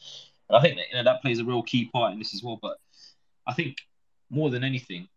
[0.47, 2.43] And I think that you know that plays a real key part in this as
[2.43, 2.59] well.
[2.61, 2.77] But
[3.47, 3.77] I think
[4.29, 5.07] more than anything,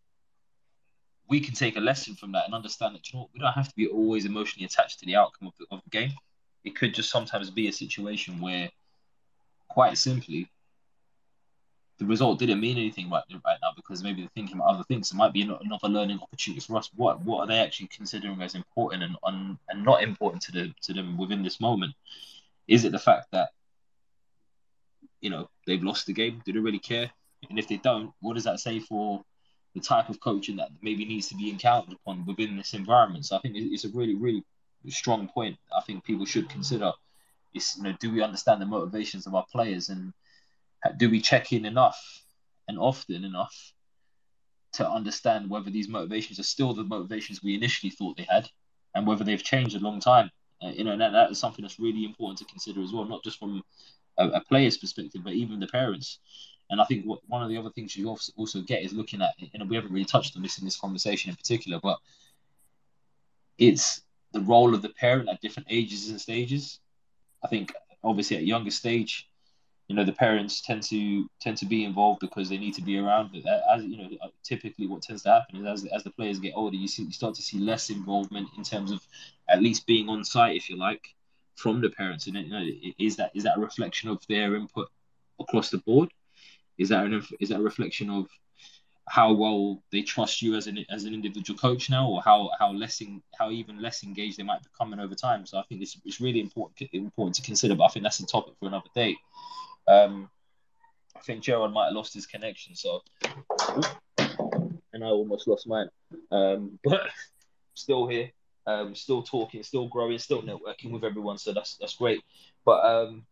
[1.29, 3.69] we can take a lesson from that and understand that you know we don't have
[3.69, 6.11] to be always emotionally attached to the outcome of the, of the game.
[6.63, 8.71] It could just sometimes be a situation where,
[9.69, 10.49] quite simply,
[11.97, 15.11] the result didn't mean anything right, right now because maybe they're thinking about other things.
[15.11, 16.89] It might be another learning opportunity for us.
[16.95, 20.73] What what are they actually considering as important and un, and not important to the
[20.83, 21.93] to them within this moment?
[22.67, 23.49] Is it the fact that
[25.21, 26.41] you know they've lost the game?
[26.45, 27.09] Do they really care?
[27.49, 29.23] And if they don't, what does that say for
[29.73, 33.25] the type of coaching that maybe needs to be encountered upon within this environment?
[33.25, 34.43] So I think it's a really really
[34.89, 35.57] strong point.
[35.75, 36.91] I think people should consider.
[37.53, 40.11] Is you know do we understand the motivations of our players and
[40.91, 42.23] do we check in enough
[42.67, 43.73] and often enough
[44.73, 48.49] to understand whether these motivations are still the motivations we initially thought they had
[48.93, 50.29] and whether they've changed a long time
[50.63, 53.05] Uh, you know, and that, that is something that's really important to consider as well,
[53.05, 53.61] not just from
[54.17, 56.19] a, a player's perspective, but even the parents.
[56.69, 59.33] And I think what, one of the other things you also, get is looking at,
[59.37, 61.99] you know, we haven't really touched on this in this conversation in particular, but
[63.57, 66.79] it's the role of the parent at different ages and stages.
[67.43, 69.27] I think obviously at younger stage,
[69.87, 72.97] you know, the parents tend to tend to be involved because they need to be
[72.97, 73.31] around.
[73.31, 76.39] But as you know, uh, typically what tends to happen is as as the players
[76.39, 79.05] get older, you see you start to see less involvement in terms of
[79.47, 81.13] at least being on site, if you like,
[81.55, 82.25] from the parents.
[82.25, 82.65] And you know,
[82.97, 84.89] is that is that a reflection of their input
[85.39, 86.09] across the board?
[86.77, 88.27] Is that an is that a reflection of
[89.07, 92.71] how well they trust you as an as an individual coach now, or how how
[92.71, 95.45] less in, how even less engaged they might become becoming over time?
[95.45, 97.75] So I think it's it's really important important to consider.
[97.75, 99.15] But I think that's a topic for another day.
[99.87, 100.29] Um,
[101.15, 103.01] I think Gerard might have lost his connection, so
[104.95, 105.89] and I almost lost mine.
[106.31, 107.01] Um, but
[107.75, 108.31] still here,
[108.65, 111.37] um, still talking, still growing, still networking with everyone.
[111.37, 112.21] So that's that's great.
[112.65, 113.25] But um,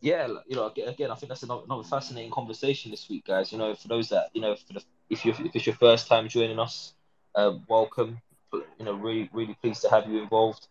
[0.00, 3.52] yeah, you know, again, I think that's another, another fascinating conversation this week, guys.
[3.52, 6.08] You know, for those that you know, for the, if you if it's your first
[6.08, 6.94] time joining us,
[7.34, 8.20] uh, welcome.
[8.52, 10.66] You know, really really pleased to have you involved.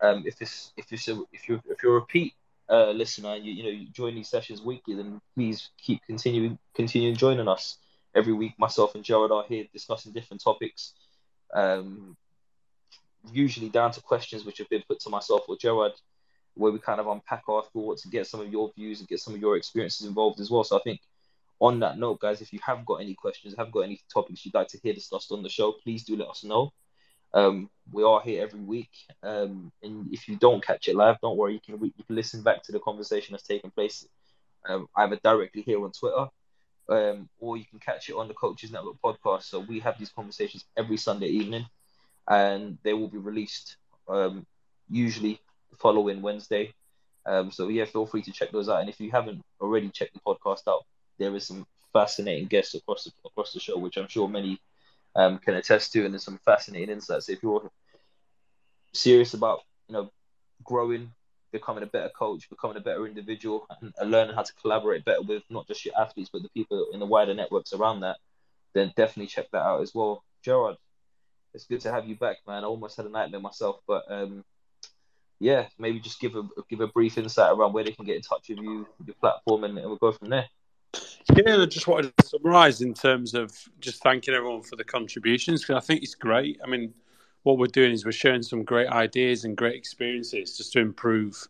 [0.00, 2.34] Um, if it's if it's a, if you if you're a repeat
[2.70, 7.48] uh, listener, you, you know, join these sessions weekly, then please keep continuing continuing joining
[7.48, 7.78] us
[8.14, 8.54] every week.
[8.58, 10.94] Myself and Gerard are here discussing different topics,
[11.54, 12.16] um,
[13.32, 15.92] usually down to questions which have been put to myself or Gerard,
[16.54, 19.20] where we kind of unpack our thoughts and get some of your views and get
[19.20, 20.64] some of your experiences involved as well.
[20.64, 21.00] So I think
[21.60, 24.54] on that note, guys, if you have got any questions, have got any topics you'd
[24.54, 26.72] like to hear discussed on the show, please do let us know.
[27.34, 28.90] Um, we are here every week,
[29.22, 31.54] um, and if you don't catch it live, don't worry.
[31.54, 34.06] You can you can listen back to the conversation that's taking place
[34.68, 36.26] um, either directly here on Twitter,
[36.88, 39.44] um, or you can catch it on the Coaches Network podcast.
[39.44, 41.66] So we have these conversations every Sunday evening,
[42.28, 43.76] and they will be released
[44.08, 44.46] um,
[44.90, 46.72] usually the following Wednesday.
[47.26, 48.80] Um, so yeah, feel free to check those out.
[48.80, 50.84] And if you haven't already checked the podcast out,
[51.18, 54.58] there is some fascinating guests across the, across the show, which I'm sure many
[55.16, 57.28] um, can attest to, and there's some fascinating insights.
[57.28, 57.70] If you're
[58.92, 60.10] serious about you know
[60.64, 61.12] growing,
[61.52, 65.22] becoming a better coach, becoming a better individual, and, and learning how to collaborate better
[65.22, 68.16] with not just your athletes but the people in the wider networks around that,
[68.74, 70.22] then definitely check that out as well.
[70.42, 70.76] Gerard,
[71.54, 72.64] it's good to have you back, man.
[72.64, 74.44] I almost had a nightmare myself, but um,
[75.40, 78.22] yeah, maybe just give a give a brief insight around where they can get in
[78.22, 80.48] touch with you, your platform, and, and we'll go from there.
[80.94, 85.62] Yeah, I just wanted to summarise in terms of just thanking everyone for the contributions
[85.62, 86.58] because I think it's great.
[86.64, 86.94] I mean,
[87.42, 91.46] what we're doing is we're sharing some great ideas and great experiences just to improve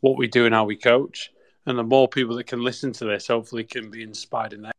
[0.00, 1.32] what we do and how we coach.
[1.66, 4.72] And the more people that can listen to this, hopefully, can be inspired in that.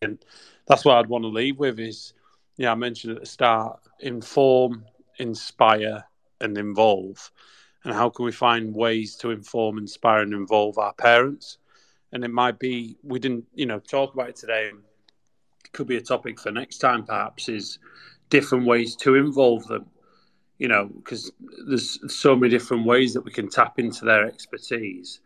[0.00, 0.24] And
[0.66, 2.14] that's what I'd want to leave with is,
[2.56, 4.86] yeah, I mentioned at the start, inform,
[5.18, 6.04] inspire,
[6.40, 7.30] and involve.
[7.84, 11.58] And how can we find ways to inform, inspire, and involve our parents?
[12.12, 14.70] And it might be we didn't you know talk about it today.
[15.64, 17.78] It could be a topic for next time perhaps is
[18.30, 19.86] different ways to involve them
[20.58, 21.32] you know because
[21.66, 25.20] there's so many different ways that we can tap into their expertise.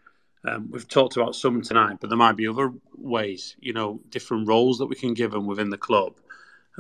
[0.49, 4.47] Um, we've talked about some tonight but there might be other ways you know different
[4.47, 6.15] roles that we can give them within the club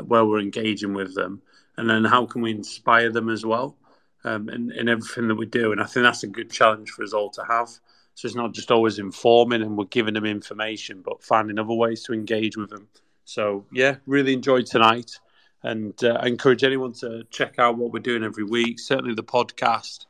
[0.07, 1.43] where we're engaging with them
[1.77, 3.77] and then how can we inspire them as well
[4.25, 5.73] um, in, in everything that we do.
[5.73, 7.71] And i think that's a good challenge for us all to have
[8.17, 12.03] so it's not just always informing and we're giving them information, but finding other ways
[12.05, 12.89] to engage with them.
[13.27, 15.19] So yeah, really enjoyed tonight,
[15.63, 18.81] and uh, I encourage anyone to check out what we're doing every week.
[18.81, 20.07] Certainly the podcast,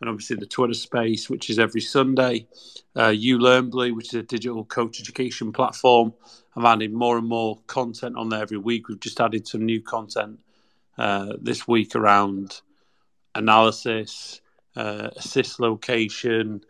[0.00, 2.46] and obviously the Twitter space, which is every Sunday.
[2.94, 6.12] Uh, uLearnbly, which is a digital coach education platform.
[6.56, 8.88] I'm adding more and more content on there every week.
[8.88, 10.40] We've just added some new content
[10.98, 12.60] uh, this week around
[13.34, 14.42] analysis,
[14.76, 16.62] uh, assist location,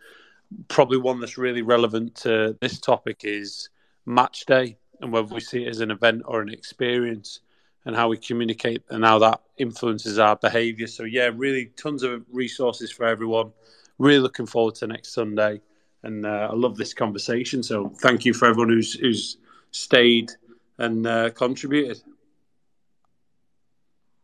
[0.69, 3.69] probably one that's really relevant to this topic is
[4.05, 7.41] match day and whether we see it as an event or an experience
[7.85, 10.87] and how we communicate and how that influences our behavior.
[10.87, 13.53] So, yeah, really tons of resources for everyone.
[13.99, 15.61] Really looking forward to next Sunday.
[16.03, 17.63] And uh, I love this conversation.
[17.63, 19.39] So, thank you for everyone who's, who's
[19.71, 20.33] stayed
[20.79, 22.03] and uh, contributed.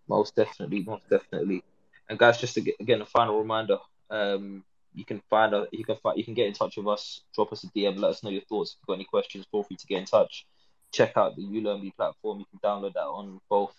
[0.09, 1.63] Most definitely, most definitely.
[2.09, 3.79] And guys, just get, again, a final reminder
[4.11, 4.65] um,
[4.95, 7.53] you can find out you can find, you can get in touch with us, drop
[7.53, 8.73] us a DM, let us know your thoughts.
[8.73, 10.47] If you've got any questions, feel free to get in touch.
[10.93, 12.41] Check out the uLearnBee platform.
[12.41, 13.75] You can download that on both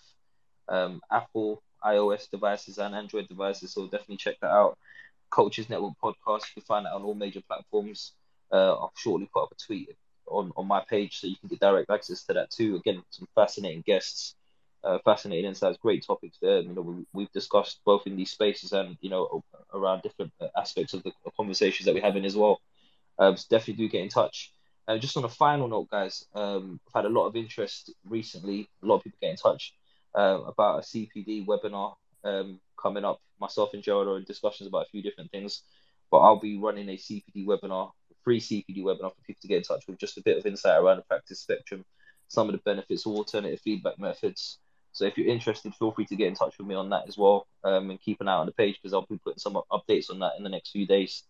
[0.68, 3.74] um, Apple iOS devices and Android devices.
[3.74, 4.78] So definitely check that out.
[5.30, 6.48] Coaches Network podcast.
[6.48, 8.14] You can find that on all major platforms.
[8.52, 9.90] Uh, I'll shortly put up a tweet
[10.28, 12.76] on, on my page so you can get direct access to that too.
[12.76, 14.36] Again, some fascinating guests
[14.84, 16.60] Uh, fascinating insights, great topics there.
[16.60, 19.42] You know, we, we've discussed both in these spaces and you know
[19.74, 22.60] around different aspects of the conversations that we're having as well.
[23.18, 24.52] Um, so definitely do get in touch.
[24.88, 28.68] Uh, just on a final note, guys, um, I've had a lot of interest recently.
[28.82, 29.74] A lot of people get in touch
[30.16, 33.22] uh, about a CPD webinar um, coming up.
[33.40, 35.62] Myself and Gerard are in discussions about a few different things,
[36.12, 37.92] but I'll be running a CPD webinar,
[38.24, 40.82] free CPD webinar for people to get in touch with, just a bit of insight
[40.82, 41.86] around the practice spectrum,
[42.28, 44.60] some of the benefits of alternative feedback methods.
[44.94, 47.18] So if you're interested, feel free to get in touch with me on that as
[47.18, 50.10] well, um, and keep an eye on the page because I'll be putting some updates
[50.12, 51.24] on that in the next few days.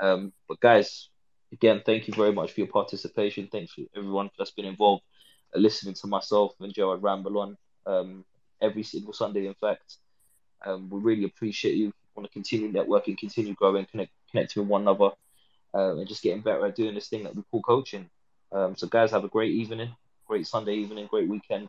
[0.00, 1.08] Um, but guys,
[1.52, 3.48] again, thank you very much for your participation.
[3.50, 5.04] Thanks for everyone that's been involved,
[5.56, 7.56] uh, listening to myself and Gerard ramble on
[7.86, 8.24] um,
[8.60, 9.46] every single Sunday.
[9.46, 9.96] In fact,
[10.64, 11.92] um, we really appreciate you.
[12.14, 15.10] Want to continue networking, continue growing, connect, connecting with one another,
[15.72, 18.10] uh, and just getting better at doing this thing that we call coaching.
[18.50, 19.94] Um, so, guys, have a great evening,
[20.26, 21.68] great Sunday evening, great weekend,